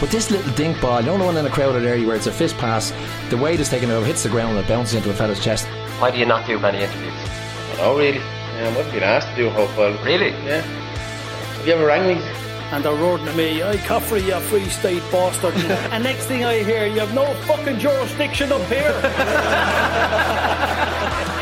[0.00, 2.26] But this little dink ball, you know the one in a crowded area where it's
[2.26, 2.92] a fist pass,
[3.28, 5.66] the weight is taken over, hits the ground and it bounces into a fella's chest.
[5.98, 7.12] Why do you not do many interviews?
[7.78, 8.18] Oh, really?
[8.18, 9.92] Yeah, I wasn't being asked to do a whole file.
[10.04, 10.30] Really?
[10.30, 10.62] Yeah.
[10.62, 12.40] Have you ever rang me?
[12.72, 15.54] and they're roaring at me, I Caffrey, you a free state bastard.
[15.92, 18.94] and next thing I hear, you have no fucking jurisdiction up here.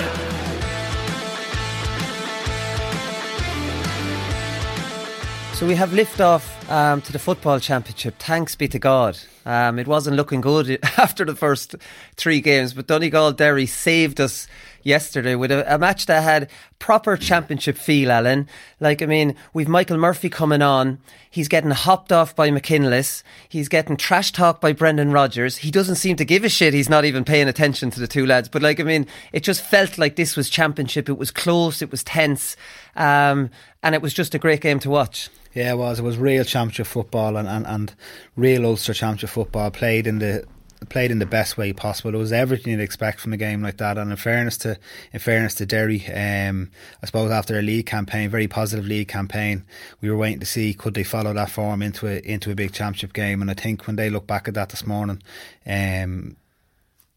[5.59, 8.15] So we have liftoff um, to the football championship.
[8.21, 9.19] Thanks be to God.
[9.45, 11.75] Um, it wasn't looking good after the first
[12.15, 14.47] three games, but Donegal Derry saved us
[14.85, 18.49] yesterday with a, a, match that had proper championship feel, Alan.
[18.79, 21.01] Like, I mean, we've Michael Murphy coming on.
[21.29, 23.25] He's getting hopped off by McKinless.
[23.49, 25.57] He's getting trash talked by Brendan Rogers.
[25.57, 26.73] He doesn't seem to give a shit.
[26.73, 28.49] He's not even paying attention to the two lads.
[28.49, 31.09] But, like, I mean, it just felt like this was championship.
[31.09, 31.83] It was close.
[31.83, 32.57] It was tense.
[32.95, 33.51] Um,
[33.83, 35.31] and it was just a great game to watch.
[35.59, 35.99] Yeah, it was.
[35.99, 37.93] It was real championship football and, and, and
[38.37, 40.45] real Ulster championship football played in the
[40.89, 42.15] played in the best way possible.
[42.15, 43.99] It was everything you'd expect from a game like that.
[43.99, 44.79] And in fairness to
[45.13, 46.71] in fairness to Derry, um,
[47.03, 49.65] I suppose after a league campaign, very positive league campaign,
[50.01, 52.73] we were waiting to see could they follow that form into a into a big
[52.73, 53.43] championship game.
[53.43, 55.21] And I think when they look back at that this morning,
[55.67, 56.37] um,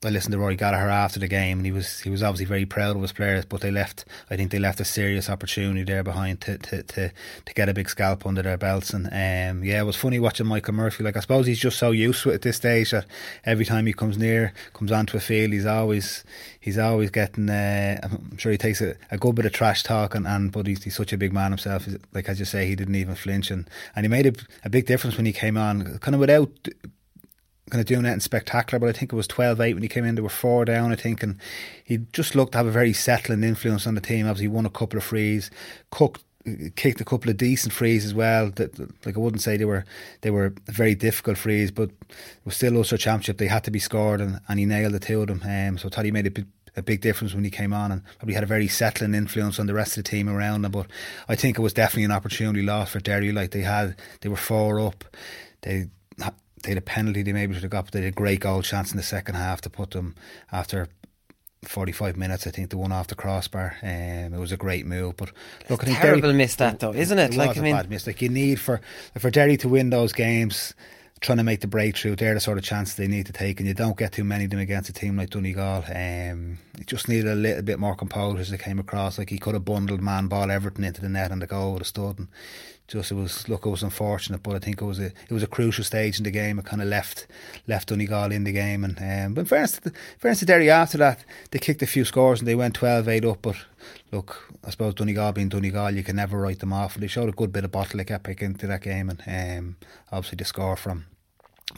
[0.03, 2.65] I listened to Rory Gallagher after the game, and he was he was obviously very
[2.65, 3.45] proud of his players.
[3.45, 7.11] But they left, I think they left a serious opportunity there behind to to, to,
[7.45, 8.93] to get a big scalp under their belts.
[8.93, 11.03] And um, yeah, it was funny watching Michael Murphy.
[11.03, 13.05] Like I suppose he's just so used to it at this stage that
[13.45, 16.23] every time he comes near, comes onto a field, he's always
[16.59, 17.51] he's always getting.
[17.51, 20.65] Uh, I'm sure he takes a, a good bit of trash talk, and, and but
[20.65, 21.87] he's, he's such a big man himself.
[22.11, 24.33] Like as you say, he didn't even flinch, and and he made a,
[24.65, 26.49] a big difference when he came on, kind of without
[27.71, 30.03] kind of doing anything spectacular, but I think it was 12 8 when he came
[30.03, 30.15] in.
[30.15, 31.39] They were four down, I think, and
[31.83, 34.27] he just looked to have a very settling influence on the team.
[34.27, 35.49] Obviously, won a couple of frees,
[35.89, 36.23] cooked.
[36.75, 38.49] Kicked a couple of decent frees as well.
[38.49, 39.85] That like I wouldn't say they were
[40.21, 43.37] they were very difficult frees, but it was still Ulster Championship.
[43.37, 45.43] They had to be scored, and, and he nailed the two of them.
[45.43, 47.91] Um, so I thought he made a big, a big difference when he came on
[47.91, 50.71] and probably had a very settling influence on the rest of the team around him.
[50.71, 50.87] But
[51.29, 53.31] I think it was definitely an opportunity lost for Derry.
[53.31, 55.03] Like they had, they were four up.
[55.61, 55.89] They
[56.63, 58.61] they had a penalty they maybe should have got, but they had a great goal
[58.61, 60.15] chance in the second half to put them
[60.51, 60.87] after
[61.63, 63.75] 45 minutes, I think, the one off the crossbar.
[63.83, 65.17] Um, it was a great move.
[65.17, 65.31] But
[65.69, 67.33] look, it's I think terrible Derry, miss that though, isn't it?
[67.33, 68.07] it like, I mean, bad miss.
[68.07, 68.81] Like you need for
[69.17, 70.73] for Derry to win those games,
[71.19, 72.15] trying to make the breakthrough.
[72.15, 74.45] They're the sort of chances they need to take, and you don't get too many
[74.45, 75.83] of them against a team like Donegal.
[75.87, 79.19] Um, it just needed a little bit more composure as they came across.
[79.19, 81.81] Like he could have bundled man ball everything into the net and the goal would
[81.81, 82.17] have stood.
[82.17, 82.27] And
[82.91, 85.43] just it was look, it was unfortunate, but I think it was a it was
[85.43, 86.59] a crucial stage in the game.
[86.59, 87.25] It kind of left
[87.67, 90.97] left Donegal in the game, and um, but in fairness, to, fairness to Derry after
[90.97, 93.39] that, they kicked a few scores and they went 12-8 up.
[93.41, 93.55] But
[94.11, 96.95] look, I suppose Donegal being Donegal, you can never write them off.
[96.95, 99.75] They showed a good bit of bottleneck epic into that game, and um,
[100.11, 101.05] obviously the score from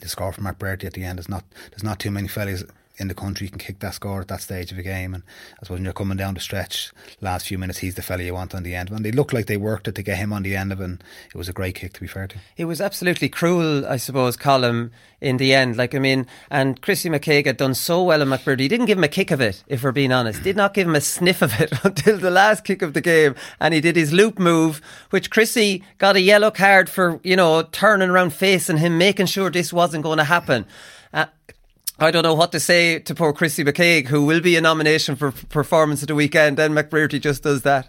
[0.02, 2.64] the score from McBrearty at the end is not there's not too many fellas
[2.98, 5.14] in the country can kick that score at that stage of a game.
[5.14, 5.24] And
[5.56, 6.92] I suppose when you're coming down the stretch,
[7.22, 8.92] last few minutes, he's the fella you want on the end.
[8.92, 10.84] And they looked like they worked it to get him on the end of it.
[10.84, 11.04] And
[11.34, 12.38] it was a great kick, to be fair to.
[12.56, 14.92] It was absolutely cruel, I suppose, Colm,
[15.22, 15.76] in the end.
[15.76, 18.60] Like, I mean, and Chrissy McKaigue had done so well in McBrearty.
[18.62, 20.44] He didn't give him a kick of it, if we're being honest.
[20.44, 23.34] Did not give him a sniff of it until the last kick of the game.
[23.60, 27.64] And he did his loop move, which Chrissy got a yellow card for, you know,
[27.64, 30.66] turning around facing him, making sure this wasn't going to happen.
[31.14, 31.28] Uh,
[32.04, 35.16] I don't know what to say to poor Chrissy McKaigue, who will be a nomination
[35.16, 37.88] for performance of the weekend, and McBrearty just does that.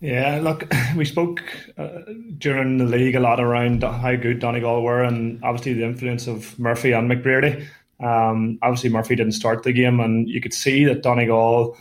[0.00, 1.42] Yeah, look, we spoke
[1.76, 2.02] uh,
[2.38, 6.56] during the league a lot around how good Donegal were, and obviously the influence of
[6.60, 7.66] Murphy and McBrearty.
[7.98, 11.76] Um, obviously, Murphy didn't start the game, and you could see that Donegal,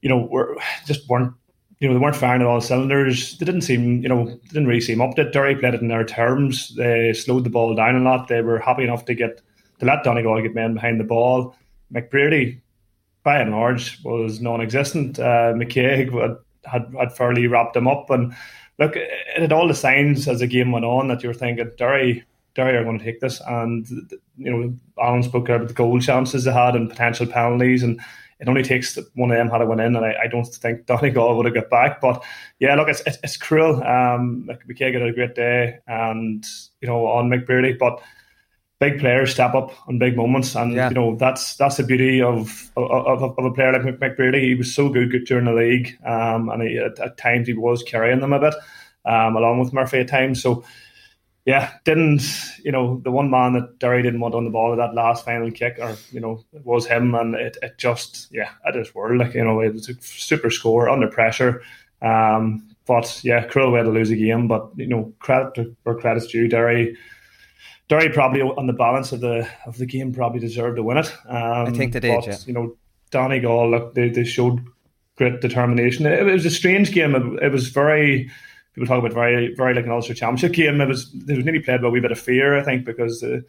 [0.00, 1.32] you know, were just weren't,
[1.78, 3.38] you know, they weren't firing at all cylinders.
[3.38, 5.32] They didn't seem, you know, didn't really seem up to it.
[5.32, 6.74] Derry played it in their terms.
[6.74, 8.26] They slowed the ball down a lot.
[8.26, 9.40] They were happy enough to get
[9.82, 11.56] to let Donegal get men behind the ball.
[11.92, 12.60] McBrearty,
[13.24, 15.18] by and large, was non-existent.
[15.18, 18.32] Uh, McKaigue had, had fairly wrapped them up, and
[18.78, 21.68] look, it had all the signs as the game went on that you were thinking
[21.76, 22.24] Derry
[22.54, 23.40] Derry are going to take this.
[23.46, 23.88] And,
[24.36, 27.82] you know, Alan spoke about the goal chances they had and potential penalties.
[27.82, 28.00] And
[28.40, 29.96] it only takes one of them had to went in.
[29.96, 32.00] And I, I don't think Donegal would have got back.
[32.00, 32.22] But
[32.58, 33.76] yeah, look, it's, it's, it's cruel.
[33.82, 36.44] Um, McKaigue had a great day and,
[36.80, 37.78] you know, on McBrearty.
[37.78, 38.02] But
[38.82, 40.88] big players step up on big moments, and yeah.
[40.88, 44.42] you know that's that's the beauty of of, of a player like McBrearty.
[44.42, 47.84] He was so good during the league, um, and he, at, at, times he was
[47.84, 48.54] carrying them a bit,
[49.04, 50.42] um, along with Murphy at times.
[50.42, 50.64] So
[51.44, 52.22] yeah, didn't
[52.64, 55.24] you know the one man that Derry didn't want on the ball with that last
[55.24, 58.92] final kick, or you know, it was him, and it, it just yeah, at his
[58.96, 61.62] word, like you know, it was a super score under pressure.
[62.00, 66.26] Um, but yeah, cruel way to lose a game, but you know, credit where credit's
[66.26, 66.48] due.
[66.48, 66.96] Derry,
[67.92, 71.14] Derry probably on the balance of the of the game probably deserved to win it.
[71.28, 72.16] Um, I think they did.
[72.16, 72.38] But, yeah.
[72.46, 72.76] You know,
[73.10, 74.64] Donegal, look, they, they showed
[75.16, 76.06] great determination.
[76.06, 77.14] It, it was a strange game.
[77.14, 78.30] It, it was very
[78.72, 80.80] people talk about very, very like an Ulster Championship game.
[80.80, 83.22] It was it was nearly played with a wee bit of fear, I think, because
[83.22, 83.40] uh,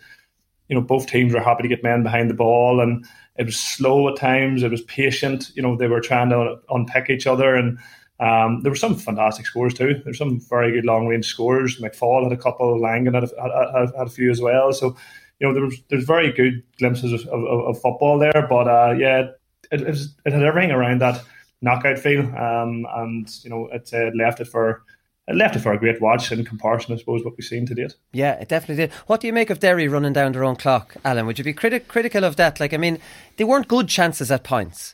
[0.67, 3.05] you know both teams were happy to get men behind the ball, and
[3.37, 4.61] it was slow at times.
[4.61, 5.51] It was patient.
[5.55, 7.79] You know, they were trying to unpick each other, and
[8.23, 10.01] um, there were some fantastic scores too.
[10.03, 11.79] There's some very good long range scores.
[11.81, 14.71] McFall had a couple, Langan had a, had, had a few as well.
[14.71, 14.95] So
[15.39, 18.47] you know, there was there's very good glimpses of, of, of football there.
[18.47, 19.31] But uh, yeah,
[19.71, 21.21] it, it, was, it had everything around that
[21.61, 24.83] knockout feel, um, and you know, it uh, left it for
[25.27, 27.75] it left it for a great watch in comparison, I suppose, what we've seen to
[27.75, 27.95] date.
[28.11, 28.93] Yeah, it definitely did.
[29.07, 31.25] What do you make of Derry running down their own clock, Alan?
[31.25, 32.59] Would you be criti- critical of that?
[32.59, 32.99] Like, I mean,
[33.37, 34.93] they weren't good chances at points,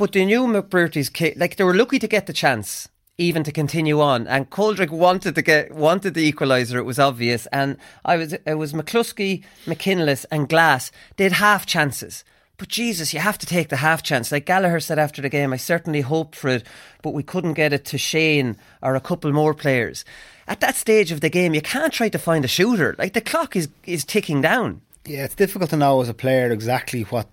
[0.00, 2.88] but they knew McBrearty's like they were lucky to get the chance,
[3.18, 4.26] even to continue on.
[4.28, 6.76] And Coldrick wanted to get wanted the equaliser.
[6.76, 10.90] It was obvious, and I was it was McCluskey, McKinless, and Glass.
[11.18, 12.24] Had half chances.
[12.56, 14.32] But Jesus, you have to take the half chance.
[14.32, 16.64] Like Gallagher said after the game, I certainly hoped for it,
[17.02, 20.06] but we couldn't get it to Shane or a couple more players.
[20.48, 22.96] At that stage of the game, you can't try to find a shooter.
[22.98, 24.80] Like the clock is, is ticking down.
[25.04, 27.26] Yeah, it's difficult to know as a player exactly what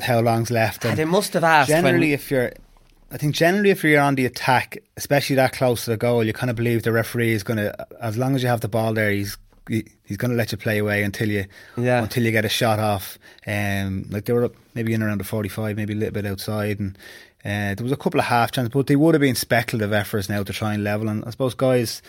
[0.00, 0.84] how long's left.
[0.84, 1.68] And they must have asked.
[1.68, 2.52] Generally, if you're,
[3.10, 6.32] I think generally if you're on the attack, especially that close to the goal, you
[6.32, 8.92] kind of believe the referee is going to, as long as you have the ball
[8.94, 9.36] there, he's
[9.68, 11.44] he's going to let you play away until you
[11.76, 12.02] yeah.
[12.02, 13.18] until you get a shot off.
[13.46, 16.26] Um, like they were up maybe in around the forty five, maybe a little bit
[16.26, 16.96] outside, and
[17.44, 20.28] uh, there was a couple of half chances, but they would have been speculative efforts
[20.28, 21.08] now to try and level.
[21.08, 22.02] And I suppose guys,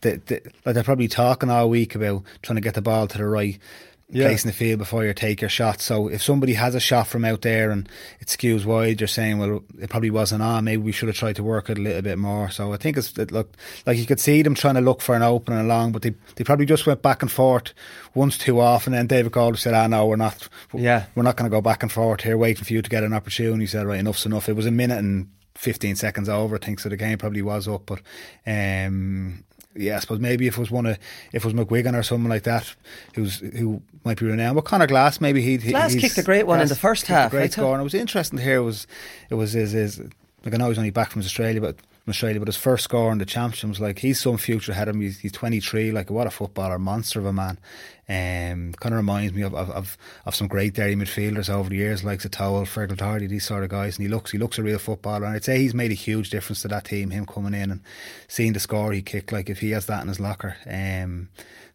[0.00, 3.18] they, they, like they're probably talking all week about trying to get the ball to
[3.18, 3.58] the right
[4.08, 4.26] yeah.
[4.26, 5.80] place in the field before you take your shot.
[5.80, 7.88] So if somebody has a shot from out there and
[8.20, 10.64] it skews wide, you're saying, well, it probably wasn't on.
[10.64, 12.50] Maybe we should have tried to work it a little bit more.
[12.50, 15.16] So I think it's it looked like you could see them trying to look for
[15.16, 17.72] an opening along, but they they probably just went back and forth
[18.14, 18.94] once too often.
[18.94, 20.48] And then David Calder said, "Ah, no, we're not.
[20.72, 23.02] Yeah, we're not going to go back and forth here, waiting for you to get
[23.02, 26.56] an opportunity." He said, "Right, enough's enough." It was a minute and 15 seconds over,
[26.56, 27.86] I think, so the game probably was up.
[27.86, 28.00] But
[28.46, 29.44] um,
[29.76, 30.98] yeah, I suppose maybe if it was one of
[31.32, 32.74] if it was McGuigan or someone like that,
[33.14, 34.56] who's who might be renowned.
[34.56, 37.30] But Conor Glass, maybe he Glass kicked a great one in the first half.
[37.30, 38.62] great score, and it was interesting to hear.
[38.62, 38.86] Was
[39.30, 40.00] it was his, his
[40.44, 43.10] like I know he's only back from Australia, but from Australia, but his first score
[43.10, 45.00] in the championship was like he's some future ahead of him.
[45.02, 47.58] He's, he's 23, like what a footballer, monster of a man.
[48.08, 51.76] Um, kind of reminds me of, of, of, of some great Derry midfielders over the
[51.76, 53.98] years, like Satowell, Fergal Doherty, these sort of guys.
[53.98, 56.30] And he looks he looks a real footballer, and I'd say he's made a huge
[56.30, 57.10] difference to that team.
[57.10, 57.80] Him coming in and
[58.28, 60.56] seeing the score he kicked, like if he has that in his locker.
[60.66, 61.28] Um,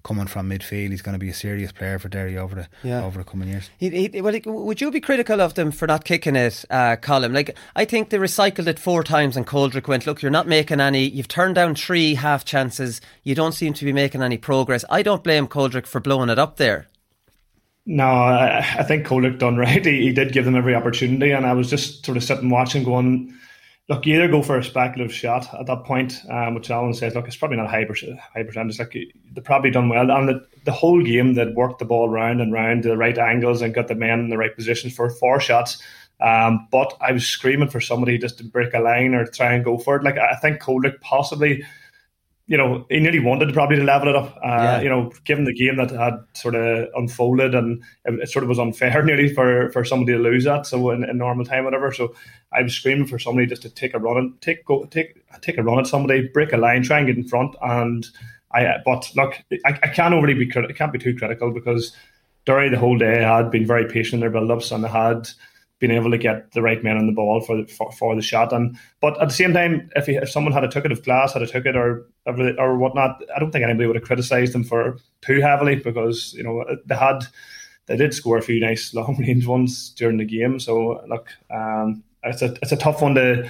[0.03, 3.03] coming from midfield, he's going to be a serious player for Derry over the yeah.
[3.03, 3.69] over the coming years.
[3.77, 7.33] He, he, well, would you be critical of them for not kicking it, uh, Colm?
[7.33, 10.79] Like I think they recycled it four times, and Coldrick went, "Look, you're not making
[10.79, 11.07] any.
[11.07, 13.01] You've turned down three half chances.
[13.23, 16.39] You don't seem to be making any progress." I don't blame Coldrick for blowing it
[16.39, 16.87] up there.
[17.85, 19.83] No, I, think Coldrick done right.
[19.85, 22.83] He, he did give them every opportunity, and I was just sort of sitting watching,
[22.83, 23.33] going
[23.91, 27.13] look, you either go for a speculative shot at that point, um, which Alan says,
[27.13, 28.79] look, it's probably not a high, percent, high percentage.
[28.79, 28.95] Like
[29.33, 32.53] they've probably done well, and the, the whole game that worked the ball round and
[32.53, 35.41] round to the right angles and got the men in the right positions for four
[35.41, 35.81] shots.
[36.21, 39.65] Um, but I was screaming for somebody just to break a line or try and
[39.65, 40.03] go for it.
[40.03, 41.65] Like I think Coldrick possibly
[42.51, 44.36] you know, he nearly wanted probably to level it up.
[44.43, 44.81] Uh, Yeah.
[44.81, 48.50] You know, given the game that had sort of unfolded and it, it sort of
[48.50, 50.65] was unfair nearly for, for somebody to lose that.
[50.65, 51.93] So in, in normal time, whatever.
[51.93, 52.13] So
[52.51, 55.58] I was screaming for somebody just to take a run and take go take take
[55.58, 57.55] a run at somebody, break a line, try and get in front.
[57.62, 58.05] And
[58.51, 61.96] I, but look, I, I can't overly be crit- I can't be too critical because
[62.46, 65.29] Derry the whole day had been very patient in their build-ups and they had
[65.81, 68.21] been able to get the right men on the ball for the, for, for the
[68.21, 68.53] shot.
[68.53, 71.33] And but at the same time, if he, if someone had a ticket of Glass
[71.33, 74.97] had a ticket or or whatnot, I don't think anybody would have criticised them for
[75.21, 77.25] too heavily because you know they had
[77.88, 80.59] they did score a few nice long range ones during the game.
[80.59, 83.50] So look, um, it's a it's a tough one to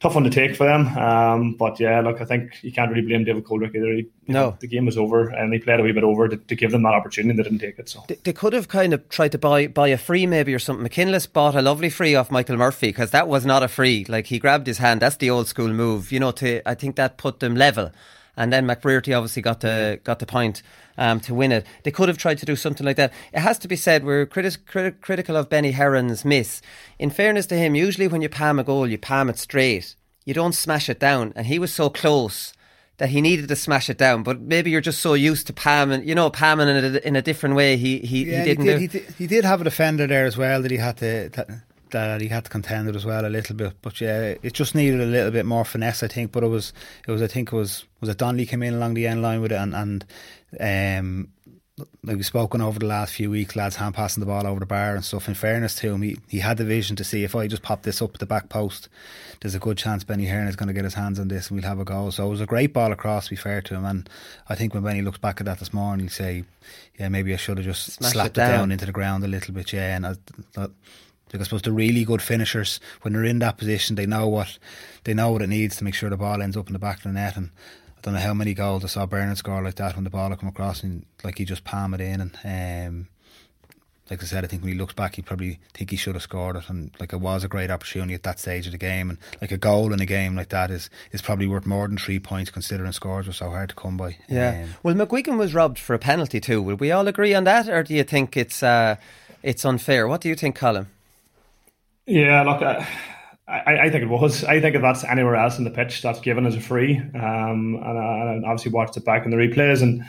[0.00, 0.86] tough one to take for them.
[0.96, 3.92] Um, but yeah, look, I think you can't really blame David Coldrick either.
[3.92, 4.56] He, No.
[4.60, 6.82] the game was over and they played a wee bit over to, to give them
[6.84, 7.36] that opportunity.
[7.36, 7.88] They didn't take it.
[7.88, 10.58] So They, they could have kind of tried to buy buy a free maybe or
[10.58, 10.82] something.
[10.82, 14.06] McKinless bought a lovely free off Michael Murphy because that was not a free.
[14.08, 15.02] Like he grabbed his hand.
[15.02, 16.10] That's the old school move.
[16.12, 17.92] You know, to I think that put them level.
[18.36, 20.62] And then McBrearty obviously got the got the point
[21.00, 21.66] um, to win it.
[21.82, 23.12] They could have tried to do something like that.
[23.32, 26.60] It has to be said we're criti- criti- critical of Benny Heron's miss.
[26.98, 29.96] In fairness to him, usually when you palm a goal, you palm it straight.
[30.26, 31.32] You don't smash it down.
[31.34, 32.52] And he was so close
[32.98, 34.22] that he needed to smash it down.
[34.22, 37.22] But maybe you're just so used to palming, you know, palming in a, in a
[37.22, 37.78] different way.
[37.78, 40.36] He he, Yeah, he didn't did, he, did, he did have a defender there as
[40.36, 41.48] well that he had to that,
[41.90, 43.74] that he had to contend with as well a little bit.
[43.82, 46.32] But yeah, it just needed a little bit more finesse, I think.
[46.32, 46.72] But it was
[47.06, 49.40] it was I think it was was it Donnelly came in along the end line
[49.40, 50.04] with it and and
[50.60, 51.28] um
[52.02, 54.66] like we've spoken over the last few weeks, lads hand passing the ball over the
[54.66, 55.28] bar and stuff.
[55.28, 57.82] In fairness to him, he, he had the vision to see if I just pop
[57.82, 58.88] this up the back post,
[59.40, 61.56] there's a good chance Benny Heron is going to get his hands on this and
[61.58, 62.10] we'll have a goal.
[62.10, 63.84] So it was a great ball across, to be fair to him.
[63.84, 64.08] And
[64.48, 66.44] I think when Benny looks back at that this morning, he'll say,
[66.98, 68.58] yeah, maybe I should have just Smash slapped it it down.
[68.58, 68.72] down.
[68.72, 69.72] into the ground a little bit.
[69.72, 70.14] Yeah, and I,
[70.56, 70.68] I,
[71.32, 74.58] like I suppose the really good finishers, when they're in that position, they know what
[75.04, 76.98] they know what it needs to make sure the ball ends up in the back
[76.98, 77.36] of the net.
[77.36, 77.50] And
[77.96, 80.30] I don't know how many goals I saw Bernard score like that when the ball
[80.30, 82.20] had come across and like he just palm it in.
[82.20, 83.08] And um,
[84.10, 86.22] like I said, I think when he looks back, he probably think he should have
[86.22, 86.68] scored it.
[86.68, 89.08] And like it was a great opportunity at that stage of the game.
[89.08, 91.96] And like a goal in a game like that is is probably worth more than
[91.96, 94.16] three points, considering scores were so hard to come by.
[94.28, 94.64] Yeah.
[94.64, 96.60] Um, well, McGuigan was robbed for a penalty too.
[96.60, 98.96] Will we all agree on that, or do you think it's uh,
[99.44, 100.08] it's unfair?
[100.08, 100.86] What do you think, Colm?
[102.10, 102.86] Yeah, look, I,
[103.46, 104.44] I, I think it was.
[104.44, 106.98] I think if that's anywhere else in the pitch, that's given as a free.
[106.98, 110.04] Um, and, I, and I obviously watched it back in the replays, and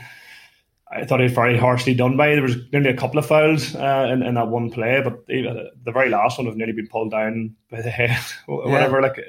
[0.92, 2.30] I thought it was very harshly done by.
[2.30, 5.72] There was nearly a couple of fouls uh, in, in that one play, but the,
[5.86, 8.18] very last one have nearly been pulled down by the head,
[8.48, 8.72] or Yeah.
[8.72, 9.02] whatever.
[9.02, 9.20] Like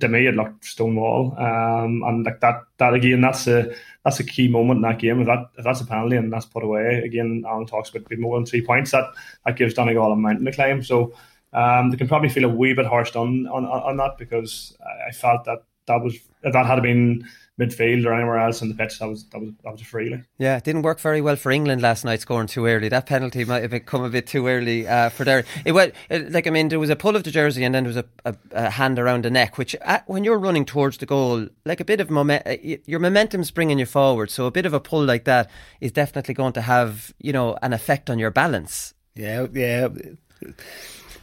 [0.00, 1.34] to me, it looked stonewall.
[1.38, 5.20] Um, and like that, that again, that's a that's a key moment in that game.
[5.20, 8.20] If that if that's a penalty and that's put away again, Alan talks about being
[8.20, 8.90] more than three points.
[8.90, 9.06] That
[9.46, 10.82] that gives Donegal a mountain to climb.
[10.82, 11.14] So
[11.54, 15.08] um, they can probably feel a wee bit harsh on on, on that because I,
[15.08, 17.26] I felt that that was if that had been
[17.58, 20.10] midfield or anywhere else in the pitch, that was that was that was a free.
[20.10, 20.24] Like.
[20.38, 22.88] Yeah, it didn't work very well for England last night, scoring too early.
[22.88, 25.44] That penalty might have come a bit too early uh, for Derry.
[25.64, 27.84] It went it, like I mean, there was a pull of the jersey and then
[27.84, 30.98] there was a, a, a hand around the neck, which uh, when you're running towards
[30.98, 32.56] the goal, like a bit of moment, uh,
[32.86, 34.30] your momentum's bringing you forward.
[34.30, 37.56] So a bit of a pull like that is definitely going to have you know
[37.62, 38.94] an effect on your balance.
[39.14, 39.88] Yeah, yeah.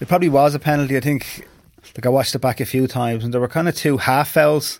[0.01, 0.97] It probably was a penalty.
[0.97, 1.47] I think.
[1.95, 4.31] Like I watched it back a few times, and there were kind of two half
[4.31, 4.79] fouls.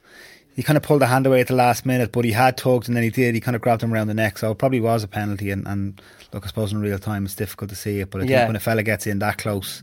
[0.56, 2.88] He kind of pulled the hand away at the last minute, but he had tugged,
[2.88, 3.34] and then he did.
[3.36, 5.50] He kind of grabbed him around the neck, so it probably was a penalty.
[5.50, 6.02] And, and
[6.32, 8.38] look, I suppose in real time it's difficult to see it, but I Yeah.
[8.40, 9.82] think when a fella gets in that close,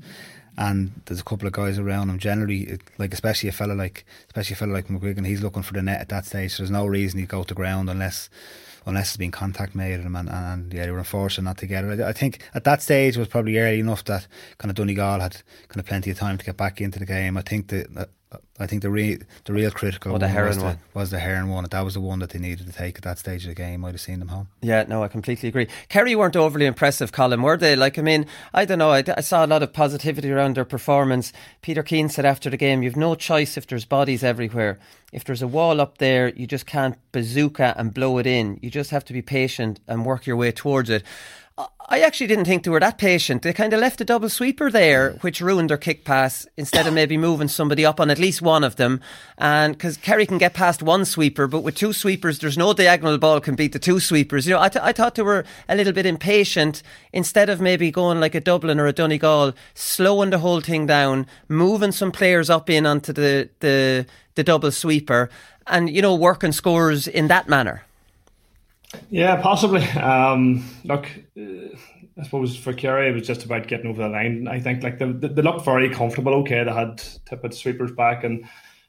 [0.56, 4.54] and there's a couple of guys around him, generally, like especially a fella like especially
[4.54, 6.52] a fella like McGuigan, he's looking for the net at that stage.
[6.52, 8.30] So there's no reason he'd go to ground unless
[8.88, 11.66] unless there's been contact made with and, and, and yeah, they were unfortunate not to
[11.66, 12.00] get it.
[12.00, 14.26] I, I think at that stage it was probably early enough that
[14.58, 17.36] kind of Donegal had kind of plenty of time to get back into the game.
[17.36, 17.86] I think that.
[17.96, 18.06] Uh,
[18.60, 20.78] I think the real the real critical Oh, the one was, the, one.
[20.92, 21.64] was the Heron one.
[21.70, 23.84] That was the one that they needed to take at that stage of the game.
[23.84, 24.48] I'd have seen them home.
[24.60, 25.68] Yeah, no, I completely agree.
[25.88, 27.74] Kerry weren't overly impressive, Colm, were they?
[27.74, 28.90] Like, I mean, I don't know.
[28.90, 31.32] I, I saw a lot of positivity around their performance.
[31.62, 34.78] Peter Keane said after the game, "You've no choice if there's bodies everywhere.
[35.12, 38.58] If there's a wall up there, you just can't bazooka and blow it in.
[38.60, 41.02] You just have to be patient and work your way towards it."
[41.88, 43.42] I- actually didn't think they were that patient.
[43.42, 46.94] They kind of left a double sweeper there, which ruined their kick pass instead of
[46.94, 49.00] maybe moving somebody up on at least one of them.
[49.38, 53.18] And because Kerry can get past one sweeper, but with two sweepers, there's no diagonal
[53.18, 54.46] ball can beat the two sweepers.
[54.46, 57.90] You know, I, th- I thought they were a little bit impatient instead of maybe
[57.90, 62.48] going like a Dublin or a Donegal, slowing the whole thing down, moving some players
[62.50, 65.28] up in onto the the, the double sweeper,
[65.66, 67.82] and you know, working scores in that manner.
[69.10, 69.82] Yeah, possibly.
[69.90, 71.76] Um, look, uh,
[72.18, 74.48] I suppose for Kerry, it was just about getting over the line.
[74.48, 76.34] I think like they, they looked very comfortable.
[76.36, 78.40] Okay, they had Tippett sweepers back and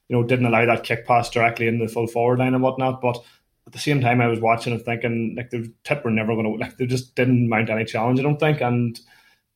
[0.08, 3.02] you know didn't allow that kick pass directly in the full forward line and whatnot.
[3.02, 3.18] But
[3.68, 6.46] at the same time, I was watching and thinking like the Tipp were never going
[6.46, 8.20] to like they just didn't mount any challenge.
[8.20, 9.00] I don't think, and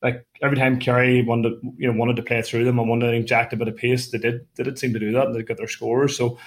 [0.02, 3.06] like every time Kerry wanted to, you know wanted to play through them and wanted
[3.06, 5.34] to inject a bit of pace, they did they did seem to do that and
[5.34, 6.16] they got their scores.
[6.16, 6.38] So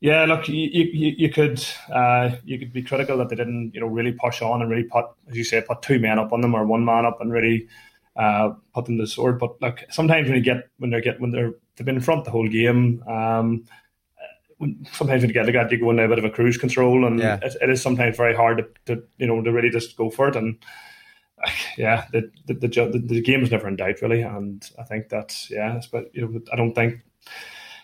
[0.00, 3.80] yeah, look, you you, you could uh, you could be critical that they didn't you
[3.80, 6.40] know really push on and really put as you say put two men up on
[6.40, 7.68] them or one man up and really
[8.16, 9.38] uh, put them to the sword.
[9.38, 12.24] But like sometimes when you get when they get when they're they've been in front
[12.24, 13.02] the whole game.
[13.06, 13.64] Um,
[14.92, 17.06] sometimes when you get like that, you go into a bit of a cruise control,
[17.06, 17.38] and yeah.
[17.42, 20.28] it, it is sometimes very hard to, to, you know to really just go for
[20.28, 20.36] it.
[20.36, 20.58] And
[21.76, 25.08] yeah, the the, the the, the game is never in doubt really, and I think
[25.08, 25.80] that's yeah.
[25.92, 27.00] But you know, I don't think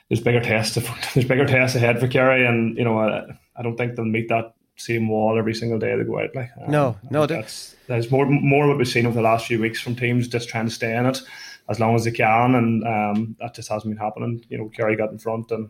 [0.09, 0.79] there's bigger tests.
[1.15, 4.29] There's bigger tests ahead for Kerry, and you know, I, I don't think they'll meet
[4.29, 6.35] that same wall every single day they go out.
[6.35, 9.61] Like um, no, no, that's that's more more what we've seen over the last few
[9.61, 11.21] weeks from teams just trying to stay in it
[11.69, 14.45] as long as they can, and um, that just hasn't been happening.
[14.49, 15.69] You know, Kerry got in front and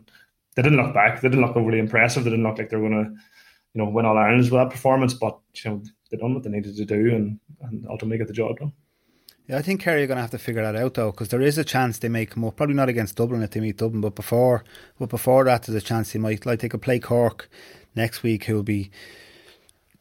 [0.55, 1.21] they didn't look back.
[1.21, 2.23] They didn't look overly impressive.
[2.23, 4.71] They didn't look like they were going to, you know, win all Irelands with that
[4.71, 5.13] performance.
[5.13, 8.33] But you know, they done what they needed to do and, and ultimately get the
[8.33, 8.73] job done.
[9.47, 11.41] Yeah, I think Kerry are going to have to figure that out though, because there
[11.41, 12.57] is a chance they may come up.
[12.57, 14.65] Probably not against Dublin if they meet Dublin, but before,
[14.99, 17.49] but before that, there's a chance they might like they could play Cork
[17.95, 18.91] next week, who will be,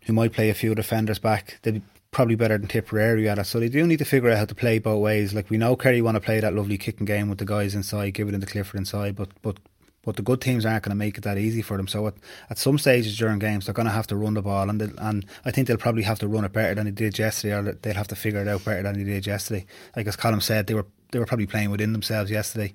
[0.06, 1.58] who might play a few defenders back.
[1.62, 4.38] They'd be probably better than Tipperary at it, so they do need to figure out
[4.38, 5.32] how to play both ways.
[5.32, 8.14] Like we know Kerry want to play that lovely kicking game with the guys inside,
[8.14, 9.58] give it into Clifford inside, but but
[10.06, 11.88] but the good teams aren't going to make it that easy for them.
[11.88, 12.14] So at,
[12.48, 15.26] at some stages during games, they're going to have to run the ball, and and
[15.44, 17.94] I think they'll probably have to run it better than they did yesterday, or they'll
[17.94, 19.66] have to figure it out better than they did yesterday.
[19.94, 22.72] Like as Colm said, they were they were probably playing within themselves yesterday.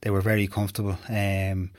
[0.00, 1.70] They were very comfortable, um,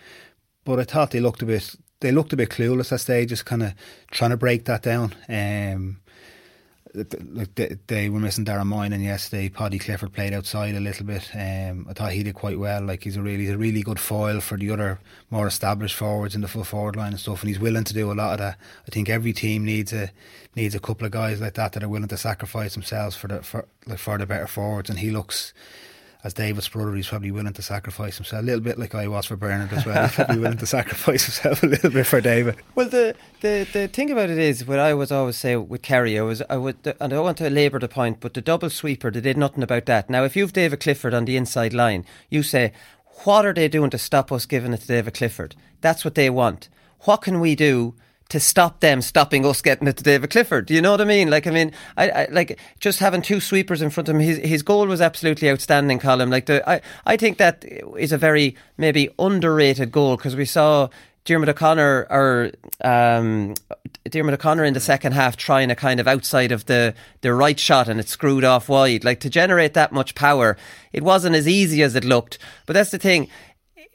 [0.63, 3.63] but I thought they looked a bit they looked a bit clueless at stages, kind
[3.63, 3.74] of
[4.12, 5.15] trying to break that down.
[5.27, 6.00] Um,
[6.94, 9.50] like they, they were missing Darren and yesterday.
[9.50, 11.30] Paudie Clifford played outside a little bit.
[11.34, 12.82] Um, I thought he did quite well.
[12.82, 16.36] Like he's a really, he's a really good foil for the other more established forwards
[16.36, 17.42] in the full forward line and stuff.
[17.42, 18.58] And he's willing to do a lot of that.
[18.88, 20.12] I think every team needs a
[20.56, 23.42] needs a couple of guys like that that are willing to sacrifice themselves for the
[23.42, 24.90] for like for the better forwards.
[24.90, 25.54] And he looks
[26.24, 29.25] as David's brother, he's probably willing to sacrifice himself a little bit like I was
[29.25, 30.04] for Bernard as well.
[30.04, 32.58] He's probably willing to sacrifice himself a little bit for David.
[32.75, 36.20] Well, the, the, the thing about it is, what I was always say with Kerry,
[36.20, 39.10] I was I would, and I want to labour the point, but the double sweeper,
[39.10, 40.10] they did nothing about that.
[40.10, 42.72] Now, if you've David Clifford on the inside line, you say,
[43.24, 45.55] what are they doing to stop us giving it to David Clifford?
[45.81, 46.70] That's what they want.
[47.01, 47.96] What can we do?
[48.31, 50.65] To stop them stopping us getting it to David Clifford.
[50.65, 51.29] Do you know what I mean?
[51.29, 54.22] Like, I mean, I, I like just having two sweepers in front of him.
[54.22, 56.31] His his goal was absolutely outstanding, Colm.
[56.31, 57.65] Like, the, I I think that
[57.98, 60.87] is a very maybe underrated goal because we saw.
[61.24, 62.51] Diarmuid O'Connor or
[62.83, 63.53] um,
[64.09, 67.59] Diarmuid O'Connor in the second half trying a kind of outside of the, the right
[67.59, 69.03] shot and it screwed off wide.
[69.03, 70.57] Like to generate that much power,
[70.91, 72.39] it wasn't as easy as it looked.
[72.65, 73.27] But that's the thing.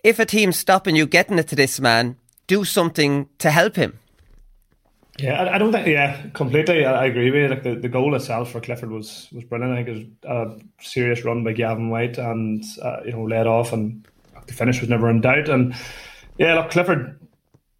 [0.04, 2.14] If a team's stopping you getting it to this man,
[2.46, 3.98] do something to help him.
[5.18, 5.86] Yeah, I, I, don't think.
[5.86, 6.84] Yeah, completely.
[6.84, 7.48] I, I, agree with you.
[7.48, 9.72] Like the, the goal itself for Clifford was was brilliant.
[9.72, 13.46] I think it was a serious run by Gavin White, and uh, you know led
[13.46, 14.06] off, and
[14.46, 15.48] the finish was never in doubt.
[15.48, 15.74] And
[16.38, 17.20] yeah, look, Clifford.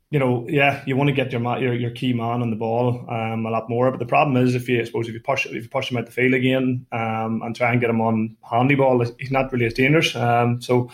[0.08, 3.04] You know, yeah, you want to get your your, your key man on the ball
[3.10, 3.90] um, a lot more.
[3.90, 5.96] But the problem is, if you I suppose if you push if you push him
[5.96, 9.52] out the field again um, and try and get him on handy ball, he's not
[9.52, 10.14] really as dangerous.
[10.14, 10.90] Um, so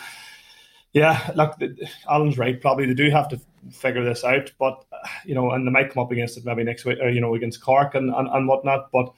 [0.93, 1.57] yeah, look,
[2.09, 2.61] Alan's right.
[2.61, 4.51] Probably they do have to figure this out.
[4.59, 4.85] But
[5.25, 7.35] you know, and they might come up against it maybe next week, or you know,
[7.35, 8.91] against Cork and, and, and whatnot.
[8.93, 9.13] But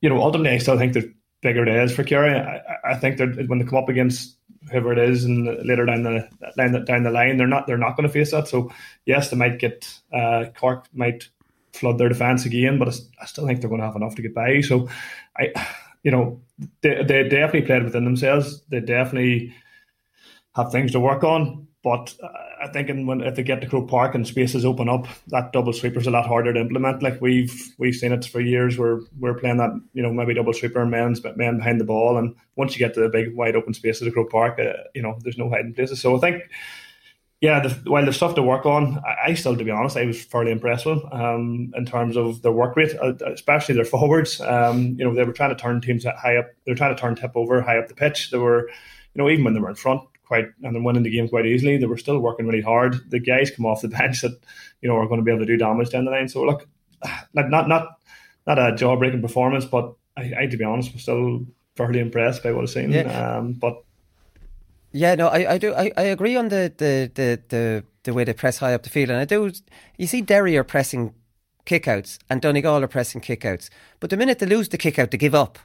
[0.00, 2.34] you know, ultimately, I still think there's bigger days for Kerry.
[2.34, 4.36] I, I think that when they come up against
[4.70, 7.78] whoever it is, and later down the down the, down the line, they're not they're
[7.78, 8.48] not going to face that.
[8.48, 8.72] So
[9.06, 11.28] yes, they might get uh, Cork might
[11.72, 12.88] flood their defence again, but
[13.20, 14.60] I still think they're going to have enough to get by.
[14.60, 14.88] So
[15.36, 15.52] I,
[16.02, 16.40] you know,
[16.82, 18.62] they they definitely played within themselves.
[18.68, 19.54] They definitely
[20.54, 21.63] have things to work on.
[21.84, 22.28] But uh,
[22.62, 25.74] I think when if they get to Croke Park and spaces open up, that double
[25.74, 27.02] sweeper is a lot harder to implement.
[27.02, 28.78] Like we've we've seen it for years.
[28.78, 32.34] Where we're playing that, you know, maybe double sweeper men's men behind the ball, and
[32.56, 35.18] once you get to the big wide open spaces of Croke Park, uh, you know,
[35.20, 36.00] there's no hiding places.
[36.00, 36.44] So I think,
[37.42, 40.06] yeah, the, while there's stuff to work on, I, I, still, to be honest, I
[40.06, 44.40] was fairly impressed with um, in terms of their work rate, uh, especially their forwards.
[44.40, 46.46] Um, you know, they were trying to turn teams high up.
[46.64, 48.30] They were trying to turn Tipp over high up the pitch.
[48.30, 48.70] They were,
[49.14, 51.46] you know, even when they were in front quite and then winning the game quite
[51.46, 51.76] easily.
[51.76, 53.10] They were still working really hard.
[53.10, 54.38] The guys come off the bench that
[54.80, 56.28] you know are going to be able to do damage down the line.
[56.28, 56.66] So look,
[57.34, 57.98] like not not
[58.46, 62.42] not a jaw breaking performance, but I, I, to be honest, was still fairly impressed
[62.42, 62.92] by what I've seen.
[62.92, 63.36] Yeah.
[63.36, 63.82] Um, but
[64.92, 68.24] yeah, no, I, I do I, I agree on the, the, the, the, the way
[68.24, 69.50] they press high up the field, and I do.
[69.98, 71.14] You see, Derry are pressing
[71.66, 75.34] kickouts, and Donegal are pressing kickouts, but the minute they lose the kickout, they give
[75.34, 75.58] up.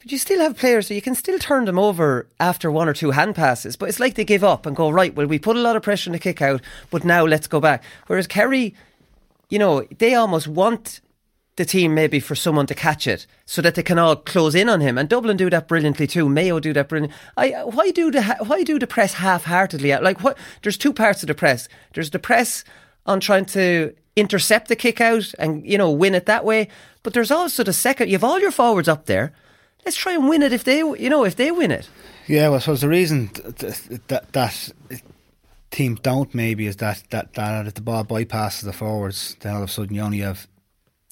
[0.00, 2.94] But you still have players, so you can still turn them over after one or
[2.94, 3.76] two hand passes.
[3.76, 5.82] But it's like they give up and go, right, well, we put a lot of
[5.82, 7.84] pressure on the kick out, but now let's go back.
[8.06, 8.74] Whereas Kerry,
[9.50, 11.02] you know, they almost want
[11.56, 14.70] the team maybe for someone to catch it so that they can all close in
[14.70, 14.96] on him.
[14.96, 16.26] And Dublin do that brilliantly too.
[16.26, 17.14] Mayo do that brilliantly.
[17.36, 19.94] I, why do the why do the press half-heartedly?
[19.96, 20.38] Like what?
[20.62, 21.68] There's two parts of the press.
[21.92, 22.64] There's the press
[23.04, 26.68] on trying to intercept the kick out and you know win it that way.
[27.02, 28.08] But there's also the second.
[28.08, 29.34] You have all your forwards up there.
[29.84, 31.88] Let's try and win it if they you know if they win it.
[32.26, 34.72] Yeah, well, I suppose the reason that that, that
[35.70, 39.62] teams don't maybe is that, that that if the ball bypasses the forwards, then all
[39.62, 40.46] of a sudden you only have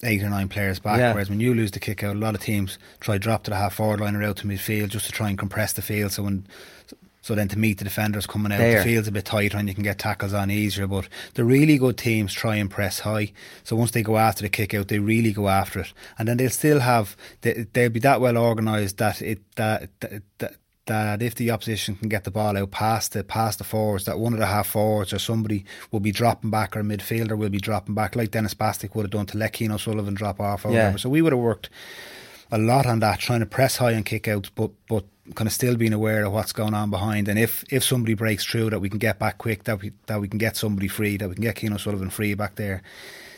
[0.03, 0.99] eight or nine players back.
[0.99, 1.13] Yeah.
[1.13, 3.57] Whereas when you lose the kick out, a lot of teams try drop to the
[3.57, 6.11] half forward line or out to midfield just to try and compress the field.
[6.11, 6.47] So when
[7.21, 8.79] so then to meet the defenders coming out, there.
[8.79, 10.87] the field's a bit tighter and you can get tackles on easier.
[10.87, 13.33] But the really good teams try and press high.
[13.63, 16.37] So once they go after the kick out, they really go after it, and then
[16.37, 20.55] they'll still have they, will be that well organised that it that, that, that
[20.89, 24.19] that if the opposition can get the ball out past the past the forwards, that
[24.19, 27.49] one of the half forwards or somebody will be dropping back or a midfielder will
[27.49, 30.65] be dropping back, like Denis Bastick would have done to let Cian O'Sullivan drop off
[30.65, 30.77] or yeah.
[30.77, 30.97] whatever.
[30.97, 31.69] So we would have worked
[32.51, 35.53] a lot on that, trying to press high and kick out, but but kind of
[35.53, 37.27] still being aware of what's going on behind.
[37.27, 40.19] And if if somebody breaks through, that we can get back quick, that we that
[40.19, 42.81] we can get somebody free, that we can get Cian Sullivan free back there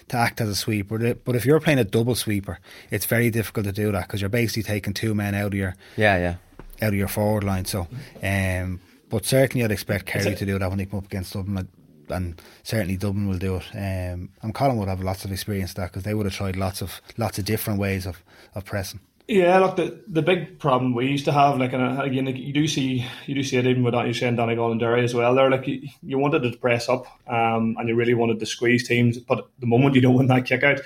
[0.10, 1.16] to act as a sweeper.
[1.16, 4.30] But if you're playing a double sweeper, it's very difficult to do that because you're
[4.30, 6.36] basically taking two men out of your yeah yeah
[6.82, 7.66] out of your forward line.
[7.66, 7.88] So,
[8.24, 11.68] um, but certainly I'd expect Kerry to do that when they come up against Dublin.
[12.12, 13.66] And certainly Dublin will do it.
[13.74, 16.82] Um, and Colm would have lots of experience that because they would have tried lots
[16.82, 18.24] of lots of different ways of,
[18.56, 19.00] of pressing.
[19.28, 22.38] Yeah, look, the the big problem we used to have, like, and uh, again, like,
[22.38, 25.14] you do see you do see it even with you saying Donegal and Derry as
[25.14, 25.34] well.
[25.36, 28.86] There, like, you, you wanted to press up, um, and you really wanted to squeeze
[28.86, 30.82] teams, but the moment you don't win that kick out,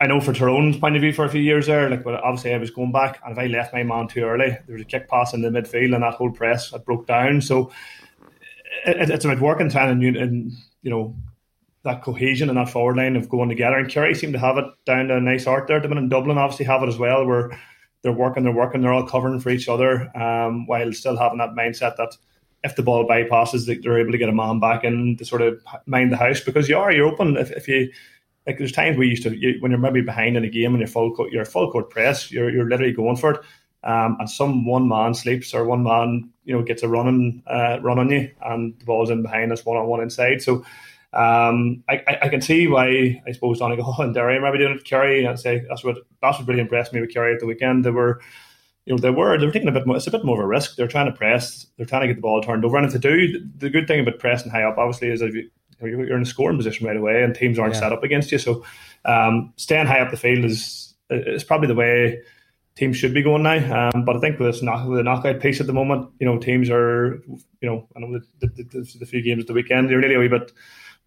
[0.00, 2.54] I know for Tyrone's point of view for a few years there, like, but obviously
[2.54, 4.86] I was going back, and if I left my man too early, there was a
[4.86, 7.42] kick pass in the midfield, and that whole press had broke down.
[7.42, 7.72] So
[8.86, 11.14] it, it's about working time and, and you know
[11.86, 13.76] that cohesion and that forward line of going together.
[13.76, 15.78] And Kerry seem to have it down to a nice art there.
[15.78, 17.56] And Dublin obviously have it as well, where
[18.02, 21.54] they're working, they're working, they're all covering for each other, um, while still having that
[21.54, 22.16] mindset that
[22.64, 25.62] if the ball bypasses, they're able to get a man back in to sort of
[25.86, 27.92] mind the house because you are you're open if, if you
[28.46, 30.80] like there's times we used to you, when you're maybe behind in a game and
[30.80, 33.40] you're full court, you're full court press, you're you're literally going for it,
[33.86, 37.78] um, and some one man sleeps or one man you know gets a running uh,
[37.80, 40.42] run on you, and the ball's in behind us one on one inside.
[40.42, 40.64] So
[41.12, 44.76] um, I, I, I, can see why I suppose Donegal and Derry are maybe doing
[44.76, 44.84] it.
[44.84, 47.84] Kerry, I'd say that's what that's what really impressed me with Kerry at the weekend.
[47.84, 48.20] They were.
[48.84, 49.96] You know they were they were taking a bit more.
[49.96, 50.76] It's a bit more of a risk.
[50.76, 51.66] They're trying to press.
[51.76, 52.76] They're trying to get the ball turned over.
[52.76, 55.34] And if they do, the, the good thing about pressing high up, obviously, is if
[55.34, 57.80] you you're in a scoring position right away, and teams aren't yeah.
[57.80, 58.38] set up against you.
[58.38, 58.64] So
[59.04, 62.20] um, staying high up the field is is probably the way
[62.76, 63.90] teams should be going now.
[63.90, 66.38] Um, but I think with this knock, the knockout piece at the moment, you know,
[66.38, 67.22] teams are,
[67.60, 70.14] you know, I know the, the, the, the few games at the weekend, they're really
[70.14, 70.52] a wee bit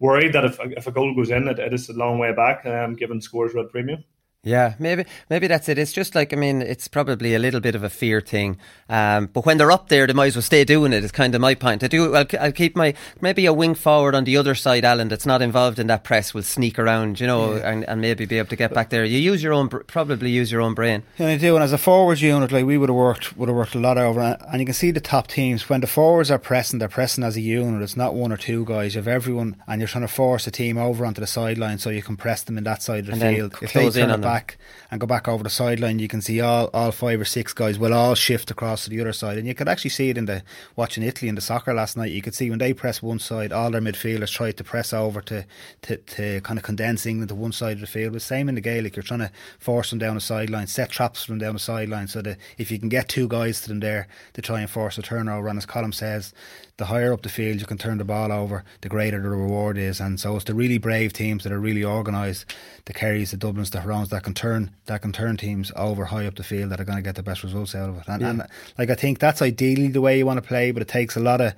[0.00, 2.66] worried that if, if a goal goes in, it, it is a long way back,
[2.66, 4.04] um, given scores at premium.
[4.42, 5.76] Yeah, maybe maybe that's it.
[5.76, 8.56] It's just like I mean, it's probably a little bit of a fear thing.
[8.88, 11.04] Um, but when they're up there, they might as well stay doing it.
[11.04, 11.84] It's kind of my point.
[11.84, 12.14] I do.
[12.14, 15.08] I'll, I'll, keep my maybe a wing forward on the other side, Alan.
[15.08, 17.70] That's not involved in that press will sneak around, you know, yeah.
[17.70, 19.04] and, and maybe be able to get back there.
[19.04, 21.02] You use your own, probably use your own brain.
[21.18, 21.54] Yeah, I do.
[21.54, 23.98] And as a forwards unit, like we would have worked, would have worked a lot
[23.98, 24.20] over.
[24.20, 27.36] And you can see the top teams when the forwards are pressing, they're pressing as
[27.36, 27.82] a unit.
[27.82, 28.94] It's not one or two guys.
[28.94, 31.90] You have everyone, and you're trying to force a team over onto the sideline so
[31.90, 33.56] you can press them in that side of the and field.
[33.60, 34.58] If they turn it back
[34.90, 37.78] and go back over the sideline, you can see all, all five or six guys
[37.78, 39.38] will all shift across to the other side.
[39.38, 40.42] And you could actually see it in the
[40.76, 42.12] watching Italy in the soccer last night.
[42.12, 45.20] You could see when they press one side, all their midfielders tried to press over
[45.22, 45.44] to,
[45.82, 48.12] to, to kind of condense England to one side of the field.
[48.12, 51.24] The same in the Gaelic, you're trying to force them down the sideline, set traps
[51.24, 53.80] for them down the sideline so that if you can get two guys to them
[53.80, 56.32] there to try and force a turnover, and as Colin says,
[56.80, 59.76] the higher up the field you can turn the ball over, the greater the reward
[59.76, 60.00] is.
[60.00, 62.46] And so it's the really brave teams that are really organised,
[62.86, 66.26] the Kerrys, the Dublins, the Tyrones that can turn that can turn teams over high
[66.26, 68.08] up the field that are going to get the best results out of it.
[68.08, 68.30] And, yeah.
[68.30, 68.42] and
[68.78, 71.20] like I think that's ideally the way you want to play, but it takes a
[71.20, 71.52] lot of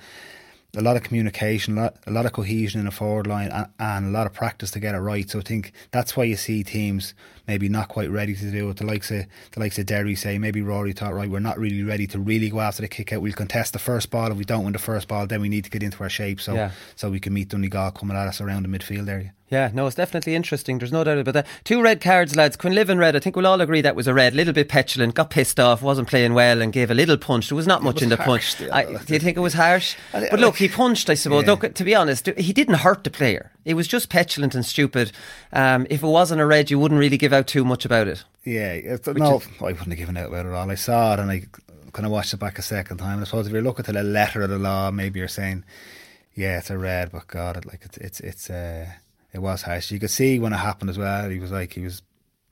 [0.75, 3.67] a lot of communication, a lot, a lot of cohesion in the forward line, and,
[3.79, 5.29] and, a lot of practice to get it right.
[5.29, 7.13] So I think that's why you see teams
[7.47, 8.79] maybe not quite ready to do it.
[8.79, 11.83] The likes of the likes of Derry say maybe Rory thought right, we're not really
[11.83, 13.21] ready to really go after the kick out.
[13.21, 14.31] We'll contest the first ball.
[14.31, 16.41] If we don't win the first ball, then we need to get into our shape
[16.41, 16.71] so yeah.
[16.97, 19.35] so we can meet Donegal coming at us around the midfield area.
[19.53, 20.79] Yeah, no, it's definitely interesting.
[20.79, 21.47] There's no doubt about that.
[21.63, 22.57] Two red cards, lads.
[22.57, 23.15] Quinlivan red.
[23.15, 24.33] I think we'll all agree that was a red.
[24.33, 27.51] A little bit petulant, got pissed off, wasn't playing well, and gave a little punch.
[27.51, 28.63] There was not much was in the punch.
[28.73, 29.95] I, do you think it was harsh?
[30.11, 31.11] but look, he punched.
[31.11, 31.45] I suppose.
[31.45, 31.51] Yeah.
[31.51, 33.53] Look, to be honest, he didn't hurt the player.
[33.67, 35.13] It was just petulant and stupid.
[35.53, 38.25] Um, if it wasn't a red, you wouldn't really give out too much about it.
[38.45, 40.71] Yeah, no, is, I wouldn't have given out about it at all.
[40.71, 41.45] I saw it and I
[41.93, 43.21] kind of watched it back a second time.
[43.21, 45.63] I suppose if you're looking at the letter of the law, maybe you're saying,
[46.35, 48.49] yeah, it's a red, but God, it, like it's it's it's.
[48.49, 48.87] Uh,
[49.33, 49.91] It was harsh.
[49.91, 51.29] You could see when it happened as well.
[51.29, 52.03] He was like he was